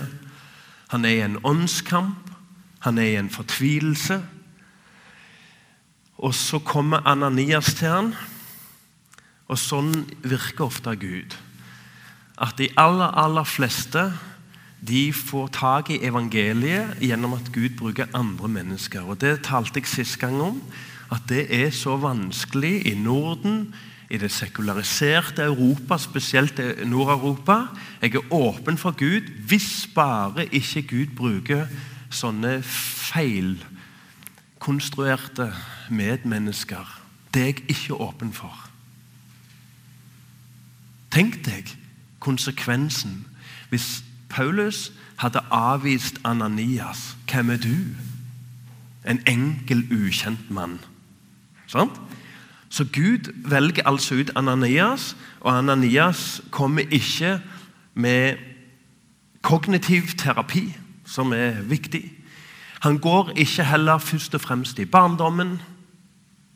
Han 0.87 1.05
er 1.05 1.09
i 1.09 1.21
en 1.21 1.37
åndskamp. 1.43 2.31
Han 2.79 2.97
er 2.97 3.03
i 3.03 3.15
en 3.15 3.29
fortvilelse. 3.29 4.23
Og 6.17 6.33
så 6.35 6.59
kommer 6.59 7.07
Ananias 7.07 7.73
til 7.73 7.87
han, 7.87 8.13
og 9.53 9.61
sånn 9.61 9.93
virker 10.25 10.65
ofte 10.65 10.95
Gud. 10.97 11.37
At 12.41 12.57
de 12.57 12.71
aller, 12.79 13.13
aller 13.13 13.45
fleste 13.45 14.09
de 14.83 15.13
får 15.15 15.47
tak 15.55 15.93
i 15.93 16.01
evangeliet 16.03 16.97
gjennom 16.99 17.37
at 17.37 17.53
Gud 17.55 17.77
bruker 17.79 18.09
andre 18.17 18.49
mennesker. 18.51 19.05
Og 19.07 19.21
Det 19.21 19.45
talte 19.47 19.79
jeg 19.79 19.87
sist 19.87 20.19
gang 20.19 20.41
om. 20.41 20.59
At 21.13 21.29
det 21.29 21.45
er 21.53 21.69
så 21.71 21.97
vanskelig 21.97 22.87
i 22.89 22.93
Norden, 22.97 23.73
i 24.09 24.17
det 24.17 24.31
sekulariserte 24.31 25.43
Europa, 25.43 25.97
spesielt 25.97 26.59
Nord-Europa. 26.85 27.65
Jeg 28.01 28.15
er 28.15 28.33
åpen 28.33 28.77
for 28.77 28.91
Gud 28.91 29.21
hvis 29.47 29.89
bare 29.95 30.45
ikke 30.51 30.81
Gud 30.81 31.05
bruker 31.15 31.65
sånne 32.13 32.61
feilkonstruerte 32.63 35.53
medmennesker. 35.89 37.01
Det 37.33 37.41
er 37.41 37.45
jeg 37.45 37.63
ikke 37.69 37.93
åpen 37.93 38.33
for. 38.33 38.62
Tenk 41.13 41.43
deg 41.45 41.69
konsekvensen 42.23 43.19
hvis 43.69 44.01
Paulus 44.29 44.91
hadde 45.21 45.43
avvist 45.53 46.17
Ananias. 46.25 47.13
Hvem 47.29 47.49
er 47.53 47.57
du? 47.61 47.75
En 49.05 49.19
enkel, 49.27 49.85
ukjent 49.91 50.49
mann. 50.49 50.79
Sant? 51.67 52.01
Så 52.69 52.85
Gud 52.85 53.29
velger 53.45 53.85
altså 53.85 54.15
ut 54.15 54.31
Ananias, 54.35 55.15
og 55.39 55.57
Ananias 55.57 56.41
kommer 56.51 56.81
ikke 56.89 57.41
med 57.93 58.37
kognitiv 59.41 60.01
terapi, 60.17 60.73
som 61.05 61.33
er 61.33 61.61
viktig. 61.61 62.11
Han 62.81 62.97
går 62.97 63.31
ikke 63.35 63.63
heller 63.63 63.97
først 63.97 64.35
og 64.35 64.41
fremst 64.41 64.79
i 64.79 64.85
barndommen. 64.85 65.61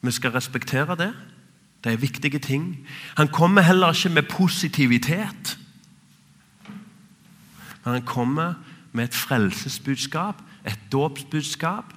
Vi 0.02 0.12
skal 0.12 0.32
respektere 0.32 0.96
det. 0.96 1.13
Det 1.84 1.94
er 1.94 1.98
viktige 1.98 2.40
ting. 2.40 2.88
Han 3.18 3.28
kommer 3.28 3.62
heller 3.62 3.94
ikke 3.94 4.10
med 4.10 4.24
positivitet. 4.30 5.58
Men 7.84 7.94
han 7.94 8.06
kommer 8.06 8.54
med 8.92 9.04
et 9.04 9.16
frelsesbudskap, 9.16 10.42
et 10.66 10.80
dåpsbudskap, 10.92 11.94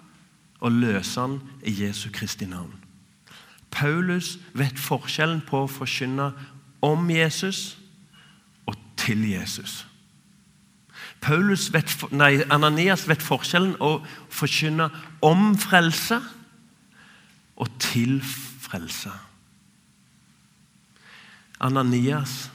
og 0.61 0.73
løser 0.73 1.21
han 1.21 1.41
i 1.65 1.87
Jesu 1.87 2.11
Kristi 2.13 2.45
navn. 2.45 2.75
Paulus 3.71 4.39
vet 4.55 4.79
forskjellen 4.79 5.41
på 5.47 5.65
å 5.65 5.71
forkynne 5.71 6.33
om 6.83 7.11
Jesus 7.11 7.79
og 8.67 8.77
til 9.01 9.25
Jesus. 9.31 9.87
Vet, 11.73 11.97
nei, 12.17 12.43
Ananias 12.51 13.07
vet 13.09 13.23
forskjellen 13.23 13.75
å 13.81 14.01
forkynne 14.33 14.89
om 15.23 15.53
frelse 15.61 16.21
og 17.61 17.69
til 17.83 18.21
frelse. 18.25 19.13
Ananias 21.61 22.49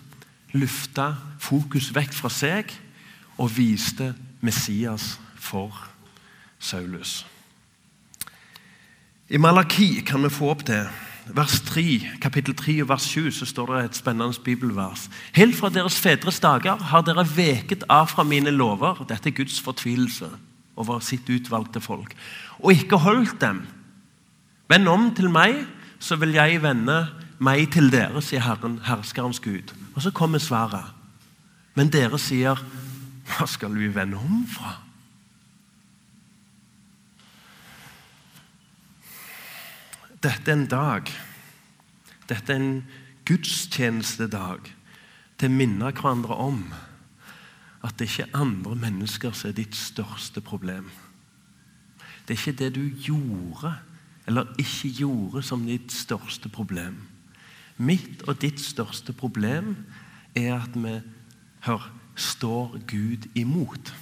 lufta 0.55 1.13
fokus 1.41 1.91
vekk 1.95 2.13
fra 2.15 2.31
seg 2.31 2.71
og 3.37 3.51
viste 3.57 4.13
Messias 4.45 5.15
for 5.35 5.73
Saulus. 6.59 7.23
I 9.29 9.41
Malaki 9.41 10.01
kan 10.05 10.23
vi 10.23 10.29
få 10.29 10.51
opp 10.53 10.65
det. 10.67 10.83
Vers 11.33 11.57
3, 11.65 11.83
kapittel 12.21 12.53
3 12.53 12.75
og 12.83 12.89
vers 12.91 13.05
7 13.09 13.31
så 13.33 13.47
står 13.49 13.71
det 13.73 13.79
et 13.85 13.97
spennende 13.97 14.37
bibelvers. 14.45 15.07
Helt 15.33 15.57
fra 15.57 15.71
deres 15.73 15.97
fedres 15.97 16.37
dager 16.39 16.77
har 16.91 17.05
dere 17.05 17.25
veket 17.25 17.83
av 17.89 18.11
fra 18.11 18.23
mine 18.23 18.53
lover. 18.53 19.01
Dette 19.09 19.31
er 19.31 19.37
Guds 19.37 19.57
fortvilelse 19.65 20.29
over 20.77 21.01
sitt 21.01 21.25
utvalgte 21.31 21.81
folk. 21.81 22.13
Og 22.61 22.77
ikke 22.77 23.01
holdt 23.01 23.39
dem. 23.41 23.63
Vend 24.69 24.89
om 24.91 25.09
til 25.17 25.31
meg, 25.33 25.63
så 25.99 26.17
vil 26.21 26.35
jeg 26.37 26.61
vende 26.61 27.07
meg 27.43 27.71
til 27.73 27.91
dere, 27.91 28.21
sier 28.23 28.43
Herren, 28.45 28.79
herskerens 28.85 29.41
Gud. 29.43 29.73
Og 29.95 30.01
så 30.05 30.11
kommer 30.15 30.39
svaret. 30.39 30.93
Men 31.75 31.91
dere 31.91 32.19
sier, 32.21 32.59
hva 33.25 33.47
skal 33.49 33.75
vi 33.75 33.89
vende 33.91 34.19
om 34.21 34.43
fra? 34.47 34.77
Dette 40.23 40.51
er 40.51 40.55
en 40.55 40.67
dag. 40.69 41.09
Dette 42.29 42.53
er 42.53 42.61
en 42.61 42.83
gudstjenestedag 43.27 44.71
til 45.37 45.51
å 45.51 45.53
minne 45.53 45.91
hverandre 45.91 46.37
om 46.41 46.61
at 47.85 47.97
det 47.99 48.07
ikke 48.09 48.25
er 48.25 48.39
andre 48.39 48.77
mennesker 48.87 49.35
som 49.35 49.51
er 49.51 49.57
ditt 49.59 49.75
største 49.77 50.41
problem. 50.41 50.87
Det 52.25 52.33
er 52.33 52.39
ikke 52.39 52.59
det 52.63 52.71
du 52.77 52.85
gjorde 53.05 53.75
eller 54.25 54.55
ikke 54.57 54.89
gjorde, 54.89 55.43
som 55.45 55.67
ditt 55.67 55.93
største 55.93 56.49
problem. 56.49 56.97
Mitt 57.77 58.23
og 58.27 58.39
ditt 58.41 58.61
største 58.61 59.13
problem 59.13 59.75
er 60.35 60.55
at 60.61 60.75
vi 60.75 60.99
hør, 61.67 61.91
står 62.15 62.77
Gud 62.87 63.27
imot. 63.35 63.95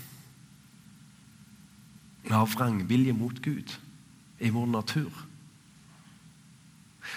Vi 2.24 2.30
har 2.30 2.46
vrangvilje 2.46 3.14
mot 3.14 3.42
Gud 3.42 3.74
i 4.40 4.50
vår 4.50 4.66
natur. 4.66 5.12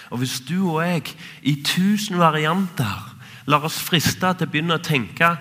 Og 0.09 0.17
Hvis 0.17 0.39
du 0.39 0.69
og 0.69 0.81
jeg 0.87 1.03
i 1.41 1.63
tusen 1.63 2.17
varianter 2.17 3.15
lar 3.45 3.63
oss 3.63 3.79
friste 3.79 4.33
til 4.33 4.47
å 4.47 4.51
begynne 4.51 4.79
å 4.79 4.83
tenke 4.83 5.37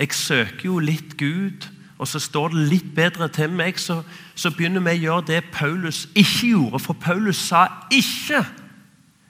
jeg 0.00 0.14
søker 0.16 0.64
jo 0.64 0.78
litt 0.80 1.18
Gud, 1.20 1.66
og 2.00 2.08
så 2.08 2.18
står 2.18 2.54
det 2.54 2.68
litt 2.70 2.94
bedre 2.96 3.28
til 3.28 3.52
meg, 3.52 3.76
så, 3.76 3.98
så 4.34 4.48
begynner 4.56 4.80
vi 4.80 4.94
å 4.94 5.02
gjøre 5.02 5.26
det 5.28 5.40
Paulus 5.52 6.06
ikke 6.14 6.54
gjorde. 6.54 6.80
For 6.80 6.96
Paulus 6.96 7.42
sa 7.50 7.66
ikke 7.92 8.40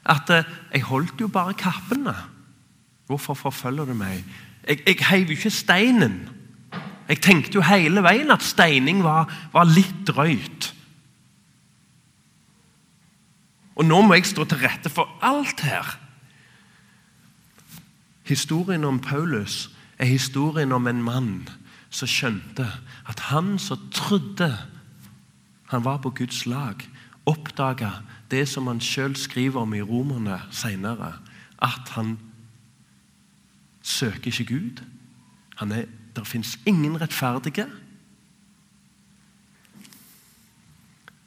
at 0.04 0.30
eh, 0.30 0.44
'jeg 0.72 0.82
holdt 0.82 1.20
jo 1.20 1.28
bare 1.28 1.54
kappene'. 1.54 2.16
Hvorfor 3.06 3.34
forfølger 3.34 3.84
du 3.84 3.94
meg? 3.94 4.24
Jeg, 4.68 4.80
jeg 4.86 5.06
heiv 5.10 5.26
jo 5.26 5.30
ikke 5.30 5.50
steinen. 5.50 6.28
Jeg 7.08 7.20
tenkte 7.20 7.54
jo 7.54 7.60
hele 7.60 8.02
veien 8.02 8.30
at 8.30 8.42
steining 8.42 9.02
var, 9.02 9.26
var 9.52 9.64
litt 9.64 10.06
drøyt. 10.06 10.74
Og 13.74 13.84
nå 13.84 14.02
må 14.04 14.14
jeg 14.14 14.28
stå 14.28 14.44
til 14.44 14.60
rette 14.62 14.92
for 14.92 15.08
alt 15.24 15.60
her. 15.60 15.98
Historien 18.22 18.84
om 18.84 19.00
Paulus 19.00 19.70
er 19.98 20.06
historien 20.06 20.72
om 20.72 20.86
en 20.86 21.02
mann 21.02 21.48
som 21.90 22.08
skjønte 22.08 22.68
at 23.10 23.20
han 23.32 23.56
som 23.58 23.90
trodde 23.90 24.52
han 25.70 25.84
var 25.84 25.98
på 26.02 26.10
Guds 26.10 26.44
lag, 26.46 26.82
oppdaga 27.26 27.90
det 28.31 28.47
som 28.49 28.66
han 28.71 28.81
sjøl 28.81 29.16
skriver 29.16 29.61
om 29.61 29.75
i 29.75 29.83
Romerne 29.83 30.40
senere, 30.55 31.14
at 31.62 31.95
han 31.97 32.19
søker 33.83 34.31
ikke 34.31 34.45
Gud. 34.55 34.83
Han 35.57 35.73
er, 35.73 35.85
der 36.16 36.25
fins 36.25 36.59
ingen 36.66 37.01
rettferdige. 37.01 37.66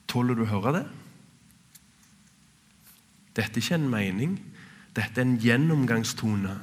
Tåler 0.08 0.38
du 0.38 0.46
å 0.46 0.52
høre 0.52 0.76
det? 0.80 0.86
Dette 3.34 3.58
er 3.58 3.63
ikke 3.63 3.80
en 3.80 3.89
mening. 3.89 4.36
Dette 4.94 5.22
er 5.22 5.26
en 5.26 5.39
gjennomgangstone 5.42 6.58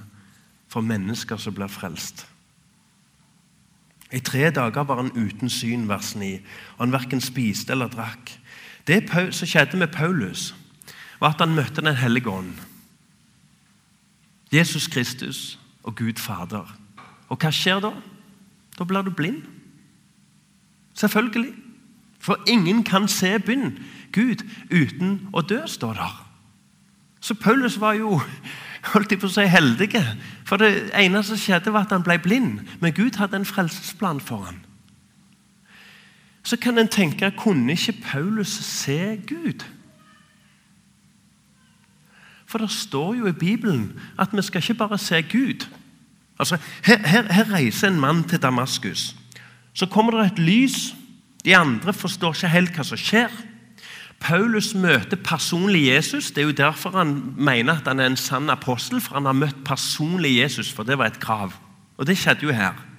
for 0.70 0.86
mennesker 0.86 1.40
som 1.42 1.54
blir 1.56 1.70
frelst. 1.70 2.28
I 4.10 4.20
tre 4.26 4.48
dager 4.54 4.86
var 4.86 5.02
han 5.02 5.12
uten 5.14 5.50
syn, 5.50 5.88
vers 5.90 6.14
9, 6.18 6.30
og 6.76 6.84
han 6.84 6.94
verken 6.94 7.22
spiste 7.22 7.74
eller 7.74 7.90
drakk. 7.90 8.32
Det 8.86 9.04
som 9.10 9.46
skjedde 9.46 9.76
med 9.76 9.92
Paulus, 9.92 10.54
var 11.20 11.34
at 11.34 11.40
han 11.40 11.54
møtte 11.54 11.82
Den 11.82 11.96
hellige 11.96 12.30
ånd. 12.30 12.54
Jesus 14.52 14.86
Kristus 14.86 15.58
og 15.82 15.96
Gud 15.96 16.18
Fader. 16.18 16.76
Og 17.28 17.38
hva 17.38 17.50
skjer 17.50 17.80
da? 17.80 17.92
Da 18.78 18.84
blir 18.84 19.02
du 19.02 19.10
blind. 19.10 19.42
Selvfølgelig. 20.94 21.52
For 22.20 22.36
ingen 22.46 22.84
kan 22.84 23.08
se 23.08 23.38
bunn, 23.38 23.78
Gud, 24.12 24.42
uten 24.70 25.28
å 25.32 25.40
dø, 25.40 25.62
står 25.66 25.94
der. 25.94 26.26
Så 27.20 27.34
Paulus 27.34 27.80
var 27.80 27.94
jo 27.94 28.20
holdt 28.92 29.12
jeg 29.12 29.20
på 29.20 29.28
å 29.28 29.32
si, 29.32 29.44
heldige. 29.48 30.02
For 30.48 30.60
det 30.60 30.90
eneste 30.96 31.34
som 31.34 31.40
skjedde, 31.40 31.72
var 31.72 31.86
at 31.86 31.94
han 31.94 32.04
ble 32.04 32.18
blind. 32.18 32.60
Men 32.80 32.96
Gud 32.96 33.16
hadde 33.20 33.40
en 33.40 33.48
frelsesplan 33.48 34.20
for 34.20 34.48
ham. 34.48 34.60
Så 36.42 36.56
kan 36.56 36.78
en 36.78 36.88
tenke 36.88 37.30
kunne 37.36 37.72
ikke 37.72 38.00
Paulus 38.12 38.48
se 38.48 39.20
Gud? 39.28 39.64
For 42.46 42.58
det 42.58 42.70
står 42.70 43.14
jo 43.14 43.26
i 43.26 43.32
Bibelen 43.32 44.00
at 44.18 44.28
vi 44.32 44.42
skal 44.42 44.62
ikke 44.62 44.74
bare 44.74 44.98
se 44.98 45.22
Gud. 45.22 45.66
Altså, 46.38 46.56
her, 46.84 46.98
her, 47.08 47.32
her 47.32 47.52
reiser 47.52 47.88
en 47.88 48.00
mann 48.00 48.24
til 48.24 48.42
Damaskus. 48.42 49.16
Så 49.72 49.86
kommer 49.86 50.22
det 50.22 50.32
et 50.32 50.38
lys. 50.38 50.94
De 51.44 51.56
andre 51.56 51.92
forstår 51.92 52.34
ikke 52.34 52.48
helt 52.48 52.74
hva 52.74 52.84
som 52.84 52.98
skjer. 52.98 53.30
Paulus 54.20 54.74
møter 54.74 55.16
personlig 55.24 55.86
Jesus. 55.86 56.30
Det 56.30 56.42
er 56.42 56.48
jo 56.48 56.56
derfor 56.56 56.90
han 56.98 57.34
mener 57.36 57.78
at 57.78 57.88
han 57.88 58.00
er 58.00 58.10
en 58.10 58.16
sann 58.16 58.50
apostel. 58.50 59.00
For 59.00 59.14
han 59.14 59.28
har 59.30 59.36
møtt 59.36 59.64
personlig 59.64 60.38
Jesus, 60.40 60.72
for 60.72 60.82
det 60.82 60.98
var 60.98 61.06
et 61.06 61.20
krav. 61.20 61.52
Og 61.96 62.06
det 62.06 62.18
skjedde 62.18 62.48
jo 62.48 62.56
her. 62.56 62.89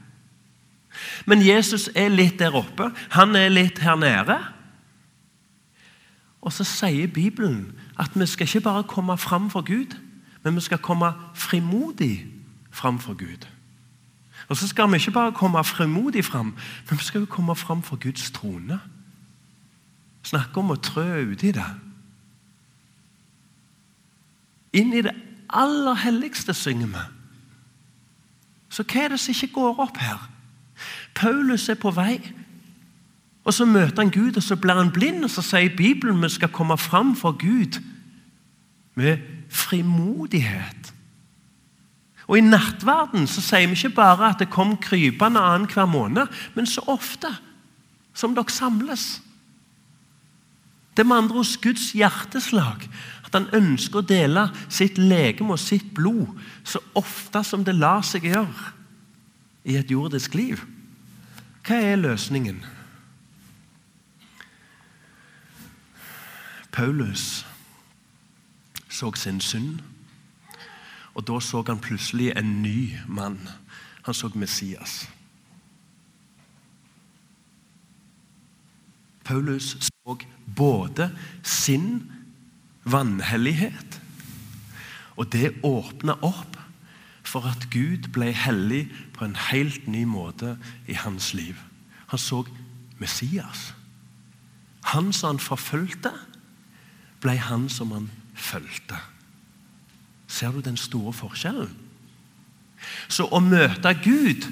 Men 1.26 1.46
Jesus 1.46 1.90
er 1.96 2.10
litt 2.10 2.40
der 2.40 2.56
oppe. 2.58 2.92
Han 3.18 3.36
er 3.36 3.50
litt 3.50 3.80
her 3.84 3.96
nede. 3.96 4.38
Og 6.42 6.54
så 6.54 6.66
sier 6.66 7.08
Bibelen 7.08 7.72
at 8.00 8.16
vi 8.18 8.26
skal 8.26 8.48
ikke 8.48 8.66
bare 8.66 8.84
komme 8.84 9.18
fram 9.18 9.50
for 9.50 9.62
Gud, 9.62 9.98
men 10.44 10.56
vi 10.56 10.62
skal 10.62 10.82
komme 10.82 11.14
frimodig 11.38 12.26
fram 12.72 13.00
for 13.00 13.14
Gud. 13.14 13.46
Og 14.50 14.58
så 14.58 14.68
skal 14.68 14.90
vi 14.92 14.98
ikke 14.98 15.12
bare 15.12 15.32
komme 15.32 15.64
frimodig 15.64 16.26
fram, 16.26 16.56
men 16.90 17.00
vi 17.00 17.04
skal 17.04 17.20
jo 17.22 17.26
komme 17.26 17.56
fram 17.56 17.84
for 17.84 17.96
Guds 17.96 18.32
trone. 18.32 18.80
Snakke 20.24 20.60
om 20.60 20.74
å 20.74 20.82
trø 20.82 21.22
uti 21.32 21.54
det. 21.56 21.70
Inn 24.74 24.94
i 24.94 25.02
det 25.06 25.14
aller 25.50 25.98
helligste 26.04 26.54
synger 26.54 26.88
vi. 26.88 27.06
Så 28.72 28.84
hva 28.88 29.04
er 29.04 29.14
det 29.14 29.20
som 29.20 29.36
ikke 29.36 29.54
går 29.54 29.82
opp 29.84 29.98
her? 30.00 30.30
Paulus 31.16 31.70
er 31.70 31.80
på 31.80 31.92
vei, 31.96 32.20
og 33.44 33.54
så 33.54 33.66
møter 33.66 34.04
han 34.04 34.14
Gud, 34.14 34.38
og 34.38 34.44
så 34.44 34.56
blir 34.56 34.78
han 34.78 34.92
blind. 34.94 35.24
Og 35.26 35.32
så 35.34 35.42
sier 35.42 35.76
Bibelen 35.78 36.22
vi 36.22 36.30
skal 36.30 36.54
komme 36.54 36.78
fram 36.78 37.16
for 37.18 37.34
Gud 37.34 37.80
med 38.96 39.18
frimodighet. 39.50 40.94
Og 42.28 42.38
I 42.38 42.46
nattverden 42.46 43.26
så 43.28 43.42
sier 43.44 43.68
vi 43.68 43.76
ikke 43.76 43.98
bare 43.98 44.30
at 44.32 44.40
det 44.40 44.52
kom 44.54 44.78
krypende 44.80 45.42
annenhver 45.42 45.90
måned, 45.90 46.30
men 46.56 46.70
så 46.70 46.84
ofte 46.88 47.28
som 48.14 48.36
dere 48.36 48.54
samles. 48.54 49.22
Det 50.96 51.04
er 51.04 51.10
med 51.10 51.24
andre 51.24 51.42
hos 51.42 51.58
Guds 51.58 51.92
hjerteslag 51.96 52.86
at 53.26 53.36
han 53.36 53.50
ønsker 53.56 54.02
å 54.02 54.06
dele 54.08 54.50
sitt 54.70 55.00
legeme 55.00 55.56
og 55.56 55.60
sitt 55.60 55.94
blod 55.96 56.28
så 56.68 56.82
ofte 57.00 57.44
som 57.48 57.64
det 57.68 57.78
lar 57.80 58.04
seg 58.06 58.28
gjøre 58.28 58.72
i 59.72 59.78
et 59.80 59.92
jordisk 59.92 60.36
liv. 60.36 60.60
Hva 61.62 61.76
er 61.76 61.96
løsningen? 61.96 62.64
Paulus 66.72 67.46
så 68.90 69.12
sin 69.16 69.42
synd, 69.42 69.80
og 71.14 71.28
da 71.28 71.40
så 71.40 71.64
han 71.68 71.80
plutselig 71.80 72.32
en 72.38 72.62
ny 72.62 72.98
mann. 73.08 73.40
Han 74.06 74.14
så 74.14 74.32
Messias. 74.36 75.10
Paulus 79.24 79.78
så 79.82 80.18
både 80.56 81.12
sin 81.44 82.12
vanhellighet, 82.84 84.02
og 85.16 85.32
det 85.32 85.54
åpna 85.64 86.18
opp 86.22 86.61
for 87.32 87.48
at 87.48 87.70
Gud 87.72 88.10
ble 88.12 88.34
hellig 88.36 88.90
på 89.16 89.24
en 89.26 89.38
helt 89.40 89.88
ny 89.88 90.04
måte 90.04 90.58
i 90.88 90.98
hans 91.00 91.32
liv. 91.34 91.56
Han 92.12 92.20
så 92.20 92.44
Messias. 93.00 93.72
Han 94.92 95.14
som 95.14 95.36
han 95.36 95.40
forfulgte, 95.40 96.12
ble 97.24 97.38
han 97.40 97.70
som 97.70 97.94
han 97.96 98.10
fulgte. 98.36 99.00
Ser 100.28 100.52
du 100.52 100.60
den 100.60 100.78
store 100.78 101.14
forskjellen? 101.14 101.72
Så 103.08 103.30
å 103.32 103.40
møte 103.40 103.94
Gud 104.04 104.50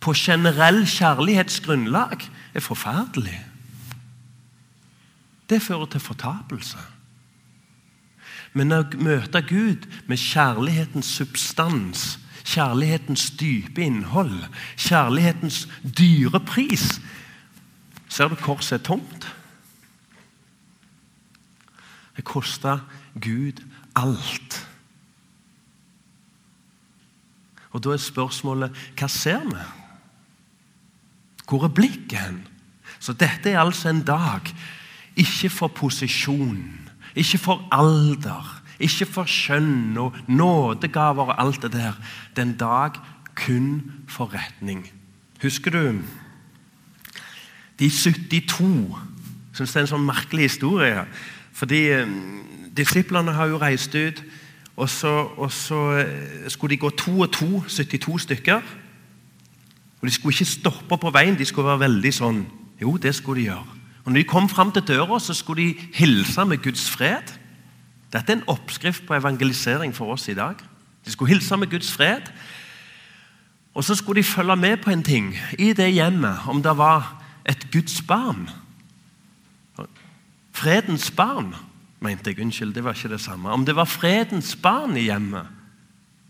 på 0.00 0.14
generell 0.16 0.84
kjærlighetsgrunnlag 0.86 2.24
er 2.54 2.64
forferdelig. 2.64 3.40
Det 5.50 5.60
fører 5.62 5.90
til 5.92 6.00
fortapelse. 6.00 6.78
Men 8.52 8.72
å 8.72 8.82
møte 8.96 9.42
Gud 9.44 9.84
med 10.08 10.20
kjærlighetens 10.20 11.10
substans, 11.18 12.18
kjærlighetens 12.48 13.30
dype 13.40 13.82
innhold, 13.84 14.46
kjærlighetens 14.76 15.66
dyre 15.82 16.40
pris 16.40 16.98
Ser 18.08 18.30
du 18.32 18.38
korset 18.40 18.80
er 18.80 18.84
tomt? 18.84 19.26
Det 22.16 22.24
kosta 22.24 22.78
Gud 23.20 23.60
alt. 23.94 24.56
Og 27.70 27.84
Da 27.84 27.92
er 27.92 28.00
spørsmålet 28.02 28.74
hva 28.98 29.08
ser 29.12 29.44
vi? 29.44 29.66
Hvor 31.48 31.64
er 31.64 31.74
blikket 31.74 32.18
hen? 32.18 32.40
Så 32.98 33.12
dette 33.12 33.50
er 33.52 33.60
altså 33.60 33.88
en 33.92 34.02
dag 34.02 34.48
ikke 35.16 35.50
for 35.50 35.68
posisjon, 35.68 36.87
ikke 37.18 37.40
for 37.42 37.64
alder, 37.74 38.62
ikke 38.78 39.06
for 39.10 39.28
skjønn 39.28 39.96
og 39.98 40.16
nådegaver 40.28 41.32
og 41.32 41.40
alt 41.42 41.62
det 41.62 41.72
der. 41.74 41.98
Det 42.36 42.42
er 42.42 42.46
en 42.46 42.56
dag 42.60 43.00
kun 43.34 43.92
for 44.08 44.30
retning. 44.34 44.86
Husker 45.42 45.70
du 45.70 46.00
de 47.78 47.90
72? 47.90 48.98
Syns 49.54 49.72
det 49.72 49.80
er 49.80 49.86
en 49.86 49.92
sånn 49.92 50.06
merkelig 50.06 50.48
historie. 50.50 51.04
Fordi 51.54 51.80
eh, 51.94 52.10
disiplene 52.74 53.34
har 53.34 53.50
jo 53.50 53.58
reist 53.62 53.94
ut, 53.94 54.22
og 54.78 54.90
så, 54.90 55.12
og 55.38 55.50
så 55.54 55.80
eh, 56.02 56.50
skulle 56.50 56.76
de 56.76 56.82
gå 56.82 56.90
to 56.90 57.14
og 57.20 57.32
to, 57.34 57.62
72 57.66 58.22
stykker. 58.26 58.62
Og 60.00 60.06
De 60.06 60.14
skulle 60.14 60.34
ikke 60.34 60.44
stoppe 60.44 60.98
på 60.98 61.10
veien, 61.10 61.38
de 61.38 61.46
skulle 61.46 61.70
være 61.72 61.86
veldig 61.88 62.14
sånn 62.14 62.46
Jo, 62.78 62.92
det 62.96 63.10
skulle 63.14 63.40
de 63.40 63.48
gjøre. 63.48 63.77
Og 64.08 64.12
når 64.12 64.22
de 64.22 64.28
kom 64.28 64.46
fram 64.48 64.70
til 64.72 64.86
døra, 64.88 65.18
så 65.20 65.34
skulle 65.36 65.62
de 65.62 65.88
hilse 65.94 66.44
med 66.48 66.62
Guds 66.64 66.86
fred. 66.90 67.28
Dette 68.08 68.32
er 68.32 68.36
en 68.38 68.46
oppskrift 68.48 69.02
på 69.04 69.14
evangelisering 69.14 69.92
for 69.92 70.14
oss 70.14 70.30
i 70.32 70.34
dag. 70.34 70.54
De 71.04 71.12
skulle 71.12 71.34
hilse 71.34 71.56
med 71.56 71.68
Guds 71.68 71.92
fred. 71.92 72.30
Og 73.74 73.84
så 73.84 73.94
skulle 73.94 74.22
de 74.22 74.24
følge 74.24 74.56
med 74.56 74.76
på 74.80 74.90
en 74.90 75.02
ting 75.04 75.36
i 75.58 75.74
det 75.76 75.90
hjemmet, 75.92 76.38
om 76.48 76.62
det 76.62 76.72
var 76.78 77.20
et 77.44 77.66
Guds 77.72 78.00
barn. 78.02 78.48
Fredens 80.56 81.10
barn, 81.10 81.52
mente 82.00 82.30
jeg. 82.30 82.40
Unnskyld, 82.40 82.72
det 82.74 82.84
var 82.84 82.96
ikke 82.96 83.12
det 83.12 83.20
samme. 83.20 83.50
Om 83.50 83.66
det 83.66 83.76
var 83.76 83.84
fredens 83.84 84.56
barn 84.56 84.96
i 84.96 85.04
hjemmet. 85.10 85.44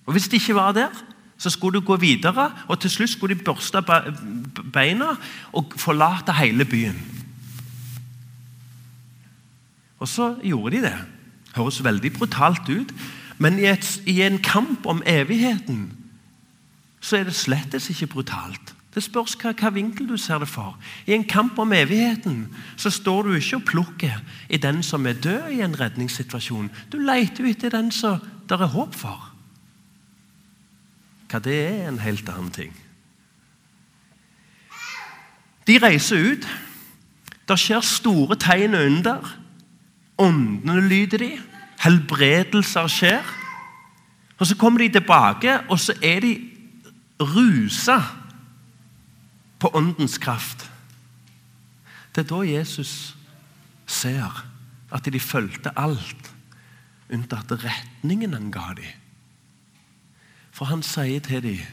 Og 0.06 0.12
Hvis 0.12 0.26
det 0.28 0.42
ikke 0.42 0.54
var 0.54 0.72
der, 0.72 0.90
så 1.38 1.50
skulle 1.50 1.80
du 1.80 1.86
gå 1.86 1.96
videre, 1.96 2.50
og 2.66 2.80
til 2.80 2.90
slutt 2.90 3.10
skulle 3.10 3.38
de 3.38 3.44
børste 3.44 3.82
beina 4.72 5.14
og 5.52 5.72
forlate 5.76 6.32
hele 6.32 6.64
byen. 6.64 7.18
Og 9.98 10.08
så 10.08 10.36
gjorde 10.44 10.76
de 10.76 10.82
det. 10.82 10.96
Høres 11.56 11.84
veldig 11.84 12.12
brutalt 12.12 12.68
ut, 12.68 12.92
men 13.38 13.58
i, 13.58 13.66
et, 13.70 13.86
i 14.06 14.20
en 14.22 14.38
kamp 14.42 14.86
om 14.86 15.02
evigheten 15.06 15.88
så 17.00 17.20
er 17.20 17.28
det 17.28 17.34
slettes 17.34 17.90
ikke 17.90 18.10
brutalt. 18.10 18.74
Det 18.94 19.04
spørs 19.04 19.36
hva, 19.38 19.52
hva, 19.54 19.70
vinkel 19.70 20.08
du 20.08 20.16
ser 20.18 20.40
det 20.42 20.48
for. 20.50 20.74
I 21.06 21.14
en 21.14 21.26
kamp 21.28 21.58
om 21.62 21.72
evigheten 21.72 22.48
så 22.76 22.90
står 22.90 23.28
du 23.28 23.36
ikke 23.36 23.60
og 23.60 23.66
plukker 23.68 24.16
i 24.50 24.58
den 24.58 24.82
som 24.82 25.06
er 25.06 25.20
død 25.22 25.52
i 25.54 25.60
en 25.62 25.76
redningssituasjon. 25.78 26.70
Du 26.92 26.98
leter 26.98 27.44
jo 27.44 27.52
etter 27.52 27.70
den 27.74 27.92
som 27.94 28.18
det 28.48 28.58
er 28.58 28.72
håp 28.72 28.96
for. 28.96 29.28
Hva 31.28 31.40
det 31.44 31.54
er, 31.60 31.88
en 31.88 32.00
helt 32.00 32.28
annen 32.32 32.50
ting. 32.50 32.72
De 35.68 35.76
reiser 35.78 36.32
ut. 36.32 36.48
Det 37.48 37.58
skjer 37.60 37.84
store 37.84 38.38
tegn 38.40 38.74
under. 38.74 39.36
Åndene 40.18 40.82
lyder 40.88 41.22
de. 41.22 41.32
Helbredelser 41.82 42.88
skjer. 42.90 43.34
Og 44.38 44.46
Så 44.46 44.56
kommer 44.56 44.78
de 44.78 44.88
tilbake, 44.88 45.60
og 45.68 45.78
så 45.80 45.94
er 46.02 46.20
de 46.20 46.32
rusa 47.20 47.98
på 49.58 49.70
åndens 49.74 50.18
kraft. 50.18 50.70
Det 52.14 52.24
er 52.24 52.28
da 52.34 52.42
Jesus 52.46 53.16
ser 53.86 54.44
at 54.92 55.04
de 55.04 55.20
fulgte 55.20 55.72
alt 55.76 56.32
unntatt 57.12 57.52
retningen 57.64 58.34
han 58.36 58.50
ga 58.50 58.72
dem. 58.76 58.94
For 60.52 60.68
han 60.70 60.82
sier 60.82 61.20
til 61.24 61.42
dem 61.42 61.66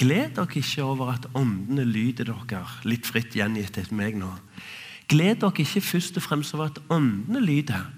Gled 0.00 0.30
dere 0.32 0.56
ikke 0.56 0.82
over 0.82 1.10
at 1.12 1.26
åndene 1.36 1.84
lyder 1.84 2.30
dere, 2.32 2.62
litt 2.88 3.04
fritt 3.04 3.34
gjengitt 3.36 3.76
etter 3.76 3.92
meg 3.92 4.14
nå. 4.16 4.30
Gled 5.10 5.40
dere 5.42 5.64
ikke 5.64 5.80
først 5.82 6.16
og 6.16 6.22
fremst 6.22 6.54
over 6.54 6.70
at 6.70 6.78
åndene 6.90 7.40
lyder. 7.42 7.90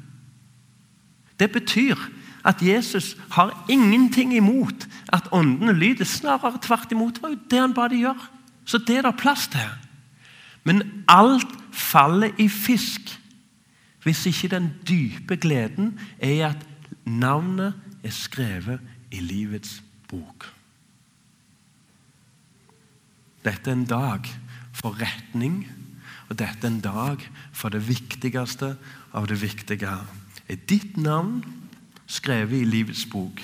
Det 1.41 1.51
betyr 1.53 1.97
at 2.45 2.63
Jesus 2.63 3.17
har 3.31 3.65
ingenting 3.69 4.35
imot 4.35 4.89
at 5.13 5.29
åndene 5.33 5.73
lyder. 5.73 6.05
Snarere 6.05 6.59
tvert 6.63 6.93
imot. 6.93 7.23
Var 7.23 7.29
jo 7.29 7.39
det 7.51 7.61
han 7.61 7.75
ba 7.75 7.89
de 7.89 8.01
gjøre. 8.01 8.29
Så 8.65 8.79
det 8.79 8.97
er 8.97 9.03
det 9.03 9.21
plass 9.21 9.49
til. 9.53 9.69
Men 10.65 11.05
alt 11.09 11.53
faller 11.73 12.31
i 12.39 12.49
fisk 12.49 13.19
hvis 14.03 14.27
ikke 14.27 14.49
den 14.49 14.73
dype 14.89 15.37
gleden 15.37 15.99
er 16.19 16.31
i 16.31 16.41
at 16.43 16.67
navnet 17.07 17.75
er 18.03 18.11
skrevet 18.11 18.81
i 19.15 19.21
livets 19.21 19.83
bok. 20.09 20.49
Dette 23.45 23.71
er 23.71 23.75
en 23.75 23.85
dag 23.87 24.27
for 24.75 24.97
retning 24.99 25.67
Og 26.33 26.39
dette 26.41 26.65
er 26.65 26.71
en 26.71 26.81
dag 26.81 27.21
for 27.53 27.69
det 27.69 27.83
viktigste 27.85 28.71
av 29.13 29.27
det 29.29 29.37
viktige. 29.43 29.99
Er 30.49 30.61
ditt 30.69 30.97
navn 30.97 31.43
skrevet 32.09 32.63
i 32.63 32.69
livets 32.69 33.05
bok? 33.05 33.43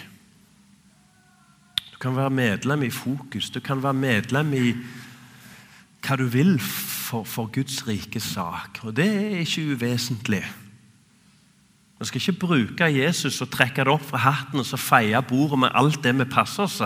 Du 1.92 1.98
kan 2.00 2.16
være 2.16 2.32
medlem 2.32 2.86
i 2.86 2.90
Fokus. 2.90 3.50
Du 3.50 3.60
kan 3.60 3.82
være 3.82 3.98
medlem 3.98 4.54
i 4.56 4.70
hva 6.00 6.16
du 6.16 6.24
vil 6.32 6.54
for, 6.62 7.28
for 7.28 7.50
Guds 7.52 7.82
rike 7.88 8.22
sak. 8.24 8.80
Og 8.88 8.96
det 8.96 9.08
er 9.08 9.42
ikke 9.42 9.74
uvesentlig. 9.74 10.40
Vi 11.98 12.08
skal 12.08 12.22
ikke 12.22 12.46
bruke 12.46 12.88
Jesus 12.94 13.42
og 13.44 13.50
trekke 13.52 13.84
det 13.84 13.92
opp 13.92 14.08
fra 14.14 14.22
hatten 14.30 14.62
og 14.62 14.66
så 14.66 14.80
feie 14.80 15.20
bordet 15.28 15.60
med 15.66 15.76
alt 15.76 16.00
det 16.06 16.16
vi 16.16 16.30
passer 16.30 16.64
oss. 16.64 16.80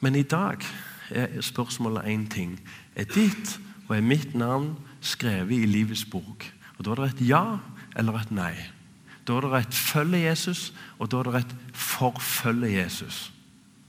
Men 0.00 0.18
i 0.18 0.26
dag 0.26 0.64
er 1.10 1.40
spørsmålet 1.40 2.10
én 2.10 2.28
ting. 2.28 2.58
Er 2.98 3.06
ditt 3.06 3.60
og 3.88 3.96
er 3.96 4.02
mitt 4.02 4.34
navn 4.34 4.72
skrevet 5.00 5.62
i 5.62 5.70
livets 5.70 6.04
bok? 6.04 6.44
Og 6.78 6.84
Da 6.84 6.90
er 6.90 6.94
det 6.94 7.14
et 7.14 7.28
ja 7.28 7.58
eller 7.96 8.18
et 8.18 8.30
nei. 8.30 8.54
Da 9.26 9.36
er 9.36 9.40
det 9.40 9.66
et 9.66 9.74
følge 9.74 10.18
Jesus, 10.18 10.74
og 10.98 11.10
da 11.10 11.18
er 11.18 11.22
det 11.22 11.34
et 11.34 11.56
forfølge 11.74 12.72
Jesus. 12.72 13.32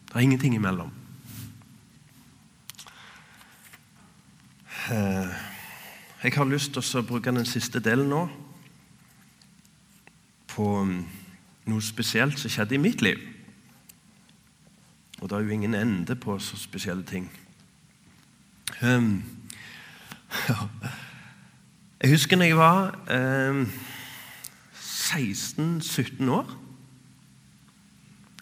Det 0.07 0.15
er 0.15 0.19
ingenting 0.19 0.55
imellom. 0.55 0.91
Eh, 4.91 5.27
jeg 6.23 6.33
har 6.33 6.45
lyst 6.45 6.73
til 6.73 6.99
å 6.99 7.01
bruke 7.05 7.31
den 7.31 7.45
siste 7.45 7.79
delen 7.79 8.09
nå 8.09 8.23
på 10.49 10.83
mm, 10.83 11.03
noe 11.69 11.81
spesielt 11.81 12.39
som 12.39 12.51
skjedde 12.51 12.75
i 12.75 12.81
mitt 12.81 13.01
liv. 13.01 13.21
Og 15.21 15.29
det 15.29 15.37
er 15.37 15.45
jo 15.45 15.55
ingen 15.55 15.75
ende 15.75 16.15
på 16.15 16.39
så 16.39 16.57
spesielle 16.57 17.03
ting. 17.03 17.29
Um, 18.83 19.23
Jeg 21.99 22.09
husker 22.13 22.37
når 22.37 22.45
jeg 22.45 22.57
var 22.57 22.93
um, 23.49 23.65
16-17 24.73 26.29
år. 26.31 26.53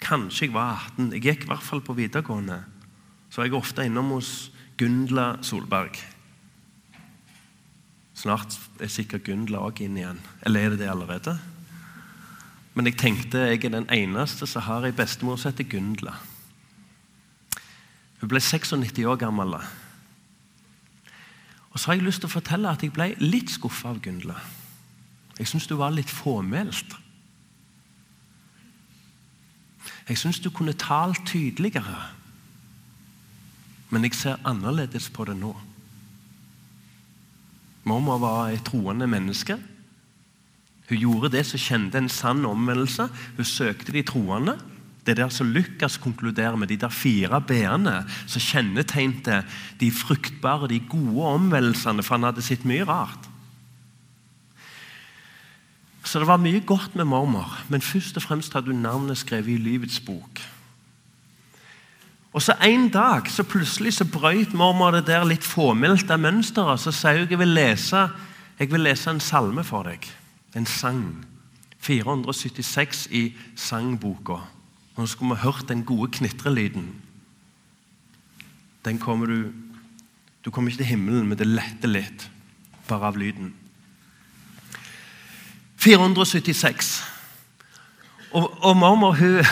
Kanskje 0.02 0.46
jeg 0.46 0.54
var 0.54 0.84
18. 0.94 1.14
Jeg 1.14 1.22
gikk 1.22 1.48
i 1.48 1.50
hvert 1.50 1.64
fall 1.66 1.82
på 1.82 1.96
videregående. 1.98 2.60
Så 3.30 3.42
var 3.42 3.50
jeg 3.50 3.58
ofte 3.58 3.86
innom 3.86 4.14
hos 4.14 4.52
Gundla 4.78 5.42
Solberg. 5.42 5.98
Snart 8.14 8.60
er 8.80 8.94
sikkert 8.94 9.26
Gundla 9.26 9.64
òg 9.66 9.82
inn 9.82 9.98
igjen. 9.98 10.22
Eller 10.46 10.68
er 10.68 10.76
det 10.76 10.84
det 10.84 10.92
allerede? 10.94 11.34
Men 12.78 12.92
jeg 12.92 13.00
tenkte 13.02 13.48
jeg 13.50 13.64
er 13.66 13.74
den 13.74 13.90
eneste 13.90 14.46
som 14.46 14.62
har 14.70 14.86
ei 14.86 14.94
bestemor 14.94 15.42
som 15.42 15.50
heter 15.50 15.66
Gundla. 15.66 16.14
Hun 18.22 18.30
ble 18.30 18.42
96 18.42 19.02
år 19.06 19.18
gammel. 19.26 19.58
Og 21.78 21.82
så 21.82 21.92
har 21.92 22.00
jeg 22.00 22.08
lyst 22.08 22.24
til 22.24 22.26
å 22.26 22.34
fortelle 22.34 22.70
at 22.74 22.82
jeg 22.82 22.90
ble 22.90 23.06
litt 23.22 23.52
skuffa 23.54 23.92
av 23.92 24.00
Gundla. 24.02 24.34
Jeg 25.38 25.46
syns 25.46 25.68
du 25.70 25.76
var 25.78 25.92
litt 25.94 26.10
fåmælt. 26.10 26.96
Jeg 30.08 30.18
syns 30.18 30.40
du 30.42 30.50
kunne 30.50 30.74
talt 30.74 31.22
tydeligere. 31.30 32.00
Men 33.94 34.08
jeg 34.08 34.18
ser 34.18 34.42
annerledes 34.42 35.12
på 35.14 35.28
det 35.30 35.38
nå. 35.38 35.54
Mormor 37.86 38.26
var 38.26 38.50
et 38.56 38.66
troende 38.66 39.06
menneske. 39.06 39.60
Hun 40.90 40.98
gjorde 40.98 41.36
det 41.38 41.46
som 41.46 41.62
kjente 41.62 42.02
en 42.02 42.10
sann 42.10 42.42
omvendelse. 42.50 43.06
Hun 43.38 43.52
søkte 43.54 43.94
de 43.94 44.02
troende. 44.02 44.58
Det 45.08 45.16
der 45.16 45.32
som 45.32 45.48
Lukas 45.56 45.96
konkluderer 46.04 46.58
med, 46.60 46.68
de 46.68 46.78
der 46.82 46.92
fire 46.92 47.40
b-ene 47.42 48.02
som 48.28 48.44
kjennetegnte 48.44 49.42
de 49.80 49.92
fruktbare, 49.92 50.68
de 50.68 50.82
gode 50.90 51.30
omvendelsene, 51.38 52.04
for 52.04 52.18
han 52.18 52.28
hadde 52.28 52.44
sett 52.44 52.68
mye 52.68 52.84
rart. 52.88 53.30
Så 56.04 56.20
det 56.20 56.28
var 56.28 56.44
mye 56.44 56.60
godt 56.60 56.96
med 56.96 57.08
mormor, 57.08 57.56
men 57.72 57.82
først 57.82 58.20
og 58.20 58.24
fremst 58.24 58.54
hadde 58.54 58.72
hun 58.72 58.84
navnet 58.84 59.20
skrevet 59.20 59.56
i 59.56 59.64
livets 59.64 60.00
bok. 60.00 60.44
Og 62.34 62.42
så 62.42 62.54
En 62.62 62.90
dag 62.90 63.32
så 63.32 63.44
plutselig 63.44 63.94
så 63.94 64.06
brøyt 64.06 64.54
mormor 64.54 64.92
det 64.92 65.08
der 65.08 65.24
litt 65.26 65.44
fåmælte 65.44 66.18
mønsteret. 66.18 66.80
Så 66.80 66.92
sa 66.92 67.16
hun 67.16 67.30
jeg 67.30 67.40
vil 67.40 67.48
lese, 67.48 68.10
jeg 68.60 68.72
vil 68.72 68.80
lese 68.80 69.10
en 69.10 69.20
salme 69.20 69.64
for 69.64 69.84
deg 69.84 70.06
en 70.56 70.66
sang. 70.66 71.26
476 71.80 73.08
i 73.12 73.34
sangboka. 73.56 74.57
Nå 74.98 75.06
skulle 75.06 75.36
vi 75.36 75.44
hørt 75.44 75.70
den 75.70 75.86
gode 75.86 76.12
knitrelyden. 76.12 76.96
Den 78.86 79.00
kommer 79.00 79.26
du 79.26 79.54
Du 80.46 80.52
kommer 80.52 80.72
ikke 80.72 80.80
til 80.80 80.86
himmelen, 80.86 81.28
men 81.28 81.38
det 81.38 81.48
letter 81.48 81.90
litt 81.92 82.30
bare 82.88 83.10
av 83.10 83.18
lyden. 83.20 83.50
476. 85.76 87.04
Og, 88.32 88.64
og 88.64 88.78
mormor, 88.78 89.18
hun 89.20 89.44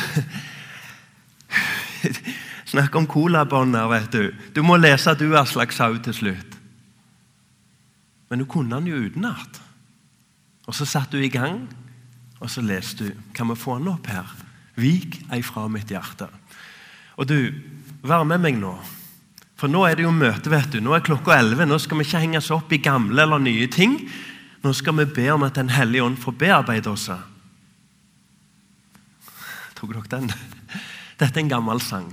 Snakk 2.71 2.95
om 2.95 3.07
colabånder, 3.07 3.89
vet 3.91 4.13
du. 4.13 4.31
Du 4.55 4.63
må 4.63 4.77
lese 4.79 5.17
du, 5.19 5.35
Aslak 5.35 5.75
Sau, 5.75 5.97
til 5.97 6.13
slutt. 6.13 6.55
Men 8.29 8.39
hun 8.39 8.49
kunne 8.49 8.75
den 8.75 8.87
jo 8.87 8.95
utenat. 8.95 9.61
Og 10.65 10.75
Så 10.75 10.85
satte 10.85 11.17
du 11.17 11.23
i 11.23 11.29
gang, 11.29 11.75
og 12.39 12.49
så 12.49 12.61
leste 12.61 13.05
du. 13.05 13.11
Kan 13.33 13.49
vi 13.49 13.55
få 13.55 13.79
den 13.79 13.87
opp 13.87 14.07
her? 14.07 14.44
Vik 14.79 15.21
ei 15.33 15.41
fra 15.45 15.67
mitt 15.71 15.91
hjerte. 15.91 16.27
Og 17.15 17.27
du, 17.29 17.37
vær 18.03 18.25
med 18.27 18.43
meg 18.43 18.59
nå. 18.59 18.73
For 19.55 19.71
nå 19.71 19.85
er 19.87 19.95
det 19.95 20.03
jo 20.03 20.11
møte. 20.11 20.51
vet 20.51 20.73
du. 20.73 20.81
Nå 20.83 20.93
er 20.95 21.05
klokka 21.05 21.37
11. 21.37 21.65
Nå 21.65 21.79
skal 21.79 21.97
vi 21.97 22.07
ikke 22.07 22.23
henge 22.25 22.41
oss 22.41 22.51
opp 22.51 22.73
i 22.75 22.81
gamle 22.83 23.23
eller 23.23 23.39
nye 23.39 23.69
ting. 23.71 23.97
Nå 24.63 24.73
skal 24.75 24.97
vi 24.99 25.05
be 25.15 25.29
om 25.31 25.43
at 25.47 25.55
Den 25.55 25.71
hellige 25.71 26.03
ånd 26.03 26.19
får 26.19 26.35
bearbeide 26.41 26.91
oss. 26.91 27.07
Tok 29.75 29.93
dere 29.93 30.11
den? 30.11 30.31
Dette 31.19 31.39
er 31.39 31.43
en 31.45 31.51
gammel 31.51 31.79
sang. 31.79 32.11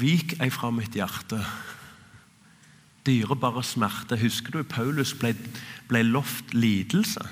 Vik 0.00 0.40
ei 0.40 0.50
fra 0.50 0.72
mitt 0.74 0.96
hjerte 0.96 1.38
dyrebare 3.06 3.62
smerte. 3.64 4.18
Husker 4.20 4.58
du 4.58 4.64
Paulus 4.64 5.14
ble, 5.16 5.34
ble 5.88 6.02
lovt 6.06 6.54
lidelse? 6.54 7.22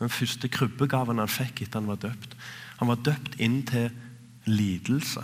Den 0.00 0.10
første 0.10 0.50
krybbegaven 0.50 1.22
han 1.22 1.30
fikk 1.30 1.64
etter 1.64 1.80
han 1.80 1.90
var 1.90 2.00
døpt. 2.02 2.34
Han 2.80 2.90
var 2.90 3.02
døpt 3.06 3.38
inn 3.42 3.62
til 3.68 3.90
lidelse. 4.50 5.22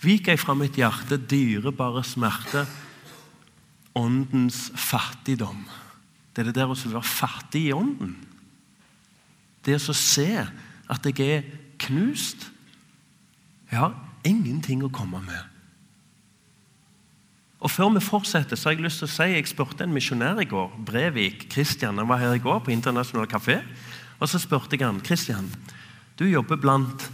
Vik 0.00 0.30
ei 0.32 0.38
fra 0.40 0.54
mitt 0.56 0.78
hjerte 0.80 1.18
dyrebare 1.28 2.02
smerte, 2.06 2.64
åndens 3.98 4.70
fattigdom. 4.78 5.64
Det 6.32 6.42
er 6.42 6.48
det 6.48 6.60
der 6.60 6.70
å 6.70 6.78
være 6.78 7.04
fattig 7.04 7.66
i 7.68 7.74
ånden. 7.76 8.14
Det 9.66 9.76
å 9.76 9.96
se 9.96 10.30
at 10.40 11.08
jeg 11.10 11.26
er 11.26 11.48
knust. 11.82 12.46
Jeg 13.68 13.82
har 13.82 13.98
ingenting 14.24 14.86
å 14.86 14.92
komme 14.94 15.20
med. 15.26 15.59
Og 17.60 17.70
Før 17.70 17.88
vi 17.92 18.00
fortsetter, 18.00 18.56
så 18.56 18.68
har 18.68 18.76
jeg 18.76 18.84
lyst 18.84 19.02
til 19.02 19.08
å 19.08 19.12
si 19.12 19.26
jeg 19.34 19.48
spurte 19.50 19.84
en 19.84 19.92
misjonær 19.92 20.40
i 20.40 20.48
går. 20.48 20.78
Brevik 20.86 21.44
Kristian, 21.52 21.98
han 22.00 22.08
var 22.08 22.22
her 22.22 22.32
i 22.32 22.40
går 22.40 22.62
på 22.64 22.72
Internasjonal 22.72 23.28
kafé. 23.28 23.60
Og 24.18 24.28
Så 24.28 24.38
spurte 24.40 24.76
jeg 24.76 24.86
han, 24.86 25.00
Kristian, 25.00 25.50
du 26.18 26.24
jobber 26.24 26.56
blant 26.56 27.10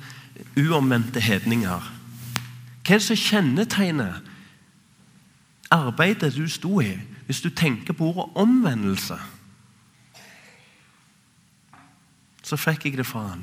uomvendte 0.56 1.20
hedninger. 1.20 1.92
Hva 2.86 2.94
er 2.94 3.00
det 3.00 3.06
som 3.08 3.18
kjennetegner 3.18 4.20
arbeidet 5.74 6.34
du 6.36 6.46
sto 6.48 6.78
i, 6.80 6.94
hvis 7.26 7.42
du 7.42 7.50
tenker 7.50 7.96
på 7.98 8.12
ordet 8.12 8.30
omvendelse? 8.38 9.18
Så 12.46 12.56
fikk 12.56 12.86
jeg 12.86 13.00
det 13.00 13.06
fra 13.06 13.24
han. 13.32 13.42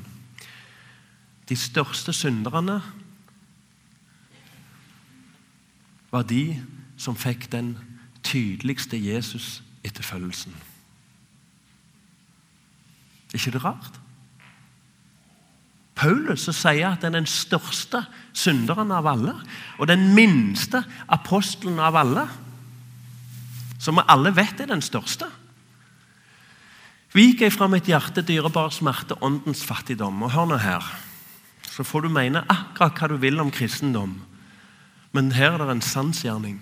De 1.48 1.56
største 1.56 2.12
synderne 2.16 2.78
var 6.10 6.22
de 6.22 6.62
som 6.96 7.16
fikk 7.18 7.48
den 7.52 7.74
tydeligste 8.24 8.98
Jesus-etterfølgelsen. 8.98 10.54
Er 13.34 13.38
ikke 13.38 13.54
det 13.56 13.64
rart? 13.64 14.00
Paulus 15.94 16.48
sier 16.50 16.90
at 16.90 17.04
han 17.06 17.14
er 17.14 17.22
den 17.22 17.30
største 17.30 18.02
synderen 18.34 18.90
av 18.94 19.06
alle. 19.06 19.34
Og 19.78 19.88
den 19.90 20.10
minste 20.14 20.82
apostelen 21.08 21.78
av 21.82 21.96
alle. 21.98 22.26
Som 23.78 24.00
vi 24.00 24.06
alle 24.10 24.34
vet 24.34 24.62
er 24.62 24.70
den 24.70 24.82
største. 24.82 25.28
Vik 27.14 27.44
fra 27.54 27.68
mitt 27.70 27.86
hjerte 27.86 28.24
dyrebar 28.26 28.72
smerte, 28.74 29.14
åndens 29.22 29.62
fattigdom. 29.66 30.24
Og 30.26 30.32
hør 30.34 30.50
nå 30.50 30.58
her, 30.58 30.82
så 31.70 31.86
får 31.86 32.06
du 32.06 32.14
mene 32.14 32.42
akkurat 32.50 32.98
hva 32.98 33.10
du 33.10 33.18
vil 33.22 33.38
om 33.42 33.52
kristendom. 33.54 34.16
Men 35.14 35.30
her 35.34 35.54
er 35.54 35.62
det 35.62 35.76
en 35.76 35.84
sannsgjerning 35.84 36.58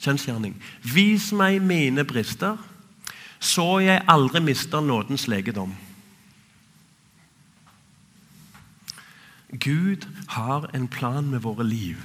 kjensgjerning. 0.00 0.56
Vis 0.82 1.30
meg 1.36 1.60
mine 1.62 2.04
brister, 2.04 2.56
så 3.40 3.78
jeg 3.84 4.04
aldri 4.08 4.42
mister 4.44 4.80
nådens 4.84 5.28
legedom. 5.28 5.74
Gud 9.50 10.06
har 10.28 10.70
en 10.74 10.88
plan 10.88 11.26
med 11.30 11.40
våre 11.40 11.64
liv. 11.66 11.96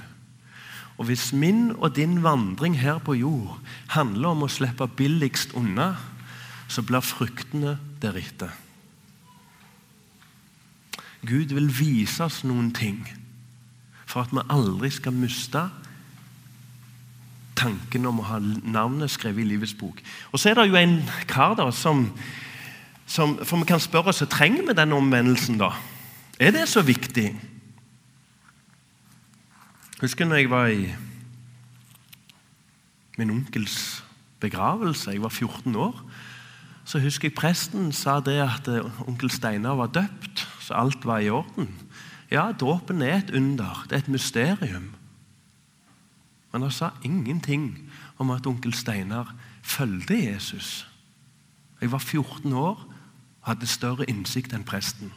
Og 0.98 1.04
Hvis 1.04 1.32
min 1.32 1.70
og 1.76 1.96
din 1.96 2.22
vandring 2.22 2.78
her 2.80 2.98
på 2.98 3.14
jord 3.14 3.60
handler 3.88 4.28
om 4.28 4.42
å 4.42 4.48
slippe 4.48 4.88
billigst 4.88 5.52
unna, 5.54 5.94
så 6.68 6.82
blir 6.82 7.04
fruktene 7.04 7.76
deretter. 8.02 8.50
Gud 11.26 11.52
vil 11.54 11.68
vise 11.78 12.24
oss 12.24 12.44
noen 12.44 12.72
ting 12.74 13.04
for 14.06 14.22
at 14.22 14.32
vi 14.32 14.42
aldri 14.50 14.90
skal 14.90 15.14
miste 15.14 15.66
tanken 17.56 18.06
om 18.06 18.20
å 18.20 18.28
ha 18.28 18.38
navnet 18.40 19.10
skrevet 19.10 19.44
i 19.44 19.48
livets 19.50 19.74
bok. 19.74 20.02
Og 20.32 20.40
Så 20.40 20.50
er 20.50 20.54
det 20.58 20.68
jo 20.68 20.78
en 20.78 21.00
kar 21.28 21.56
da 21.58 21.70
som, 21.70 22.10
som 23.06 23.38
For 23.44 23.56
vi 23.58 23.68
kan 23.68 23.80
spørre 23.80 24.12
oss 24.12 24.24
trenger 24.30 24.66
vi 24.66 24.76
den 24.76 24.92
omvendelsen. 24.92 25.58
da? 25.58 25.72
Er 26.38 26.50
det 26.50 26.68
så 26.68 26.82
viktig? 26.82 27.34
Husker 30.00 30.24
når 30.24 30.36
jeg 30.36 30.50
var 30.50 30.66
i 30.66 30.94
min 33.16 33.30
onkels 33.30 34.04
begravelse. 34.40 35.10
Jeg 35.10 35.22
var 35.22 35.28
14 35.28 35.76
år. 35.76 36.02
Så 36.84 37.00
husker 37.00 37.28
jeg 37.28 37.34
presten 37.34 37.92
sa 37.92 38.20
det 38.20 38.36
at 38.42 38.68
eh, 38.68 39.08
onkel 39.08 39.30
Steinar 39.30 39.74
var 39.80 39.90
døpt, 39.90 40.44
så 40.60 40.76
alt 40.78 41.06
var 41.08 41.18
i 41.24 41.30
orden. 41.30 41.72
Ja, 42.30 42.52
dåpen 42.52 43.02
er 43.02 43.18
et 43.18 43.32
under. 43.34 43.86
Det 43.88 43.96
er 43.96 44.04
et 44.04 44.12
mysterium. 44.12 44.92
Men 46.56 46.62
han 46.62 46.72
sa 46.72 46.90
ingenting 47.04 47.90
om 48.16 48.30
at 48.30 48.46
onkel 48.46 48.72
Steinar 48.74 49.34
fulgte 49.62 50.16
Jesus. 50.16 50.86
Jeg 51.80 51.92
var 51.92 51.98
14 51.98 52.52
år 52.52 52.78
og 52.80 52.94
hadde 53.44 53.66
større 53.68 54.06
innsikt 54.08 54.54
enn 54.56 54.64
presten. 54.64 55.10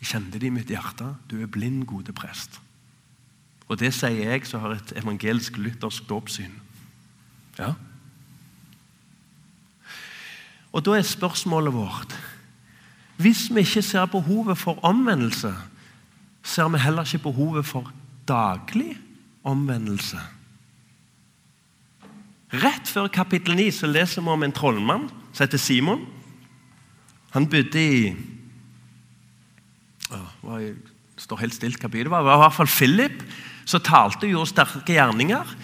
Jeg 0.00 0.08
kjente 0.08 0.40
det 0.40 0.48
i 0.48 0.54
mitt 0.54 0.72
hjerte. 0.72 1.10
Du 1.28 1.36
er 1.36 1.50
blind, 1.52 1.82
gode 1.84 2.14
prest. 2.16 2.56
Og 3.68 3.76
det 3.76 3.92
sier 3.92 4.30
jeg 4.30 4.48
som 4.48 4.64
har 4.64 4.78
et 4.78 4.94
evangelisk 5.02 5.60
luthersk 5.60 6.08
dåpssyn. 6.08 6.56
Ja. 7.58 7.74
Og 10.72 10.86
da 10.88 10.96
er 10.96 11.04
spørsmålet 11.04 11.76
vårt 11.76 12.16
Hvis 13.20 13.50
vi 13.52 13.60
ikke 13.60 13.82
ser 13.82 14.06
behovet 14.06 14.58
for 14.58 14.80
omvendelse, 14.84 15.52
ser 16.42 16.68
vi 16.68 16.78
heller 16.78 17.04
ikke 17.04 17.28
behovet 17.28 17.66
for 17.66 17.92
daglig 18.28 18.94
omvendelse. 19.46 20.20
Rett 22.56 22.88
før 22.88 23.08
kapittel 23.12 23.56
9 23.58 23.70
så 23.74 23.90
leser 23.90 24.22
vi 24.22 24.32
om 24.32 24.44
en 24.46 24.54
trollmann 24.54 25.08
som 25.32 25.44
heter 25.44 25.60
Simon. 25.60 26.04
Han 27.34 27.48
bodde 27.50 27.82
i 27.82 28.16
Det 30.06 31.22
står 31.24 31.40
helt 31.42 31.54
stilt 31.56 31.80
kapittel. 31.80 32.06
Det 32.06 32.14
var 32.14 32.36
i 32.36 32.42
hvert 32.44 32.54
fall 32.54 32.70
Philip 32.70 33.22
som 33.66 33.82
talte 33.82 34.28
og 34.28 34.32
gjorde 34.32 34.52
sterke 34.52 34.94
gjerninger. 34.94 35.56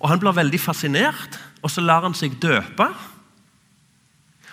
Og 0.00 0.08
Han 0.10 0.20
blir 0.20 0.36
veldig 0.36 0.60
fascinert, 0.60 1.38
og 1.62 1.70
så 1.72 1.80
lar 1.80 2.04
han 2.04 2.14
seg 2.14 2.36
døpe. 2.42 2.88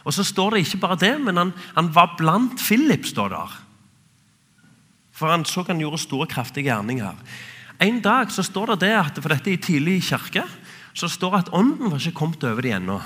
Og 0.04 0.14
så 0.16 0.24
står 0.24 0.56
det 0.56 0.64
ikke 0.64 0.80
bare 0.86 1.00
det, 1.00 1.14
men 1.22 1.38
han, 1.38 1.52
han 1.76 1.92
var 1.96 2.16
blant 2.18 2.56
Philip, 2.60 3.06
står 3.06 3.30
der. 3.36 3.63
For 5.24 5.32
han 5.32 5.46
så 5.48 5.64
han 5.70 5.80
gjorde 5.80 6.02
store, 6.04 6.28
kraftige 6.28 6.68
gjerninger. 6.68 7.16
En 7.80 8.02
dag 8.04 8.32
så 8.32 8.44
står 8.44 8.74
det 8.74 8.82
det 8.82 8.96
at, 9.00 9.20
for 9.24 9.32
dette 9.32 9.54
i 9.54 9.60
tidlig 9.62 10.02
kirke, 10.04 10.44
så 10.92 11.08
står 11.08 11.32
det 11.32 11.40
at 11.46 11.52
ånden 11.56 11.94
var 11.94 12.02
ikke 12.02 12.18
kommet 12.18 12.44
over 12.44 12.60
dem 12.62 12.76
ennå. 12.76 12.98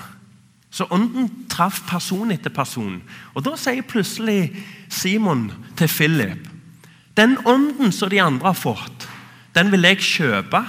Så 0.74 0.88
ånden 0.90 1.30
traff 1.46 1.84
person 1.86 2.34
etter 2.34 2.50
person. 2.50 2.98
Og 3.38 3.46
Da 3.46 3.54
sier 3.54 3.86
plutselig 3.86 4.50
Simon 4.90 5.52
til 5.78 5.88
Philip 5.88 6.50
Den 7.18 7.38
ånden 7.46 7.94
som 7.94 8.10
de 8.10 8.22
andre 8.22 8.50
har 8.50 8.58
fått, 8.58 9.08
den 9.54 9.72
vil 9.72 9.86
jeg 9.86 10.02
kjøpe. 10.02 10.64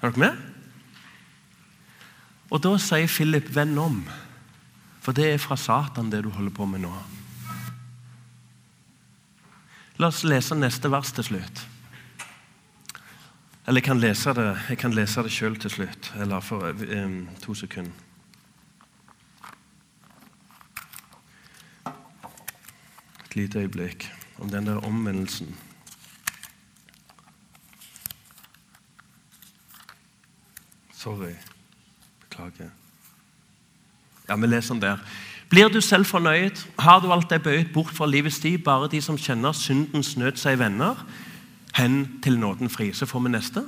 Er 0.00 0.10
dere 0.10 0.18
med? 0.18 0.32
Og 2.50 2.60
Da 2.60 2.78
sier 2.78 3.06
Philip 3.06 3.48
'venn 3.52 3.78
om', 3.78 4.08
for 5.00 5.12
det 5.12 5.34
er 5.34 5.38
fra 5.38 5.56
Satan, 5.56 6.10
det 6.10 6.24
du 6.24 6.30
holder 6.30 6.50
på 6.50 6.64
med 6.66 6.80
nå. 6.80 6.92
La 9.98 10.08
oss 10.10 10.24
lese 10.26 10.56
neste 10.58 10.90
vers 10.90 11.12
til 11.14 11.24
slutt. 11.24 11.60
Eller 13.66 13.78
jeg 13.78 13.86
kan 13.86 14.00
lese 14.02 14.32
det, 14.34 14.48
jeg 14.68 14.78
kan 14.78 14.92
lese 14.92 15.22
det 15.22 15.30
sjøl 15.32 15.54
til 15.56 15.70
slutt. 15.70 16.10
Eller 16.20 16.40
for 16.42 16.74
um, 16.74 17.28
to 17.42 17.54
sekunder. 17.54 17.92
Et 23.24 23.36
lite 23.36 23.58
øyeblikk 23.58 24.10
om 24.38 24.50
den 24.50 24.66
der 24.66 24.82
omvendelsen. 24.82 25.54
Sorry. 30.92 31.34
Beklager. 32.20 32.70
Ja, 34.28 34.36
vi 34.36 34.46
leser 34.46 34.74
den 34.74 34.82
der. 34.82 34.98
Blir 35.54 35.68
du 35.68 35.80
selv 35.80 36.04
fornøyd? 36.04 36.56
Har 36.78 37.00
du 37.00 37.12
alt 37.12 37.30
det 37.30 37.42
bøyd 37.42 37.64
bort 37.74 37.90
fra 37.94 38.06
livets 38.10 38.40
tid? 38.42 38.58
Bare 38.58 38.88
de 38.90 38.98
som 39.02 39.18
kjenner 39.18 39.52
syndens 39.54 40.16
nød, 40.16 40.34
seg 40.36 40.58
venner? 40.58 40.98
Hen 41.76 42.18
til 42.22 42.38
nåden 42.38 42.70
fri. 42.70 42.88
Så 42.92 43.06
får 43.06 43.20
vi 43.20 43.30
neste. 43.30 43.62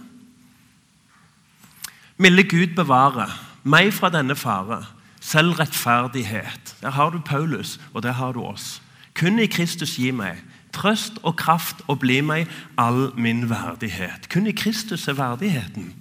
Milde 2.18 2.42
Gud 2.42 2.74
bevare 2.74 3.28
meg 3.62 3.92
fra 3.94 4.10
denne 4.10 4.34
fare. 4.34 4.80
Selvrettferdighet. 5.20 6.74
Der 6.82 6.90
har 6.90 7.10
du 7.14 7.20
Paulus, 7.22 7.78
og 7.94 8.02
der 8.02 8.18
har 8.18 8.32
du 8.32 8.42
oss. 8.42 8.82
Kun 9.14 9.38
i 9.38 9.46
Kristus 9.46 9.94
gi 9.94 10.10
meg 10.10 10.42
trøst 10.74 11.22
og 11.22 11.36
kraft 11.38 11.84
og 11.86 12.00
bli 12.02 12.18
meg 12.20 12.50
all 12.76 13.12
min 13.14 13.46
verdighet. 13.50 14.26
Kun 14.28 14.50
i 14.50 14.58
Kristus 14.58 15.06
er 15.08 15.20
verdigheten. 15.22 15.94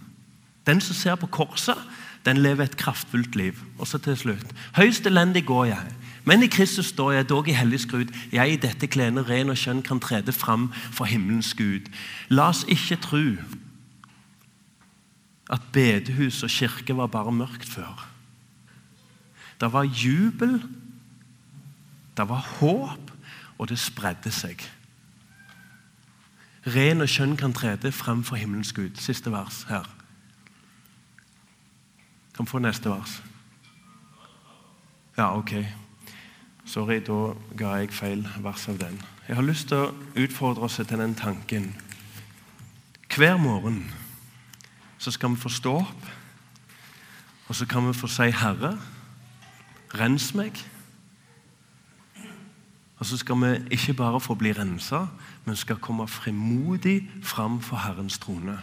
Den 0.65 0.81
som 0.81 0.95
ser 0.95 1.15
på 1.15 1.27
korset, 1.27 1.77
den 2.25 2.37
lever 2.37 2.63
et 2.63 2.77
kraftfullt 2.77 3.35
liv. 3.35 3.59
Og 3.77 3.87
så 3.87 3.97
til 3.97 4.17
slutt. 4.17 4.55
Høyst 4.75 5.05
elendig 5.05 5.45
går 5.45 5.65
jeg, 5.65 5.93
men 6.25 6.43
i 6.43 6.47
Kristus 6.47 6.85
står 6.85 7.11
jeg 7.11 7.29
dog 7.29 7.47
i 7.47 7.53
hellig 7.53 7.79
skrud. 7.79 8.09
Jeg 8.31 8.51
i 8.51 8.61
dette 8.61 8.87
klene 8.87 9.21
ren 9.21 9.53
og 9.53 9.57
skjønn 9.57 9.83
kan 9.85 10.01
trede 10.01 10.33
fram 10.33 10.71
for 10.73 11.05
himmelens 11.05 11.53
Gud. 11.53 11.91
La 12.29 12.49
oss 12.49 12.65
ikke 12.67 12.97
tro 13.01 13.23
at 15.53 15.61
bedehus 15.73 16.43
og 16.43 16.49
kirke 16.49 16.97
var 16.97 17.07
bare 17.07 17.31
mørkt 17.31 17.69
før. 17.69 18.07
Det 19.61 19.73
var 19.73 19.83
jubel, 19.83 20.63
det 22.17 22.29
var 22.29 22.47
håp, 22.59 23.11
og 23.57 23.69
det 23.69 23.79
spredde 23.79 24.31
seg. 24.31 24.65
Ren 26.65 27.05
og 27.05 27.09
skjønn 27.09 27.37
kan 27.37 27.53
trede 27.53 27.91
frem 27.93 28.23
for 28.25 28.35
himmelens 28.35 28.73
Gud. 28.73 28.97
Siste 28.97 29.31
vers 29.31 29.63
her. 29.69 29.85
Kan 32.35 32.47
få 32.47 32.59
neste 32.59 32.89
vers. 32.89 33.23
Ja, 35.17 35.37
ok. 35.37 35.53
Sorry, 36.65 36.99
da 36.99 37.33
ga 37.57 37.75
jeg 37.79 37.93
feil 37.93 38.27
vers 38.43 38.67
av 38.67 38.79
den. 38.79 39.01
Jeg 39.27 39.35
har 39.35 39.45
lyst 39.45 39.69
til 39.71 39.77
å 39.77 39.93
utfordre 40.19 40.67
oss 40.67 40.75
til 40.75 40.97
den 40.97 41.15
tanken. 41.15 41.71
Hver 43.15 43.37
morgen 43.37 43.85
så 44.97 45.11
skal 45.11 45.31
vi 45.31 45.39
få 45.39 45.49
stå 45.49 45.75
opp, 45.79 46.07
og 47.47 47.55
så 47.55 47.65
kan 47.65 47.87
vi 47.87 47.93
få 47.93 48.07
si 48.07 48.31
'Herre, 48.31 48.77
rens 49.93 50.33
meg'. 50.35 50.65
Og 52.97 53.05
så 53.05 53.17
skal 53.17 53.35
vi 53.35 53.67
ikke 53.71 53.93
bare 53.93 54.19
få 54.19 54.35
bli 54.35 54.51
rensa, 54.51 55.05
men 55.45 55.55
skal 55.55 55.75
komme 55.75 56.07
frimodig 56.07 57.09
fram 57.23 57.61
for 57.61 57.77
Herrens 57.77 58.17
trone. 58.17 58.59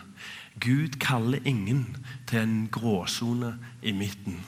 Gud 0.60 0.98
kaller 1.00 1.38
ingen 1.44 1.96
til 2.26 2.38
en 2.38 2.68
gråsone 2.72 3.58
i 3.82 3.92
midten. 3.92 4.40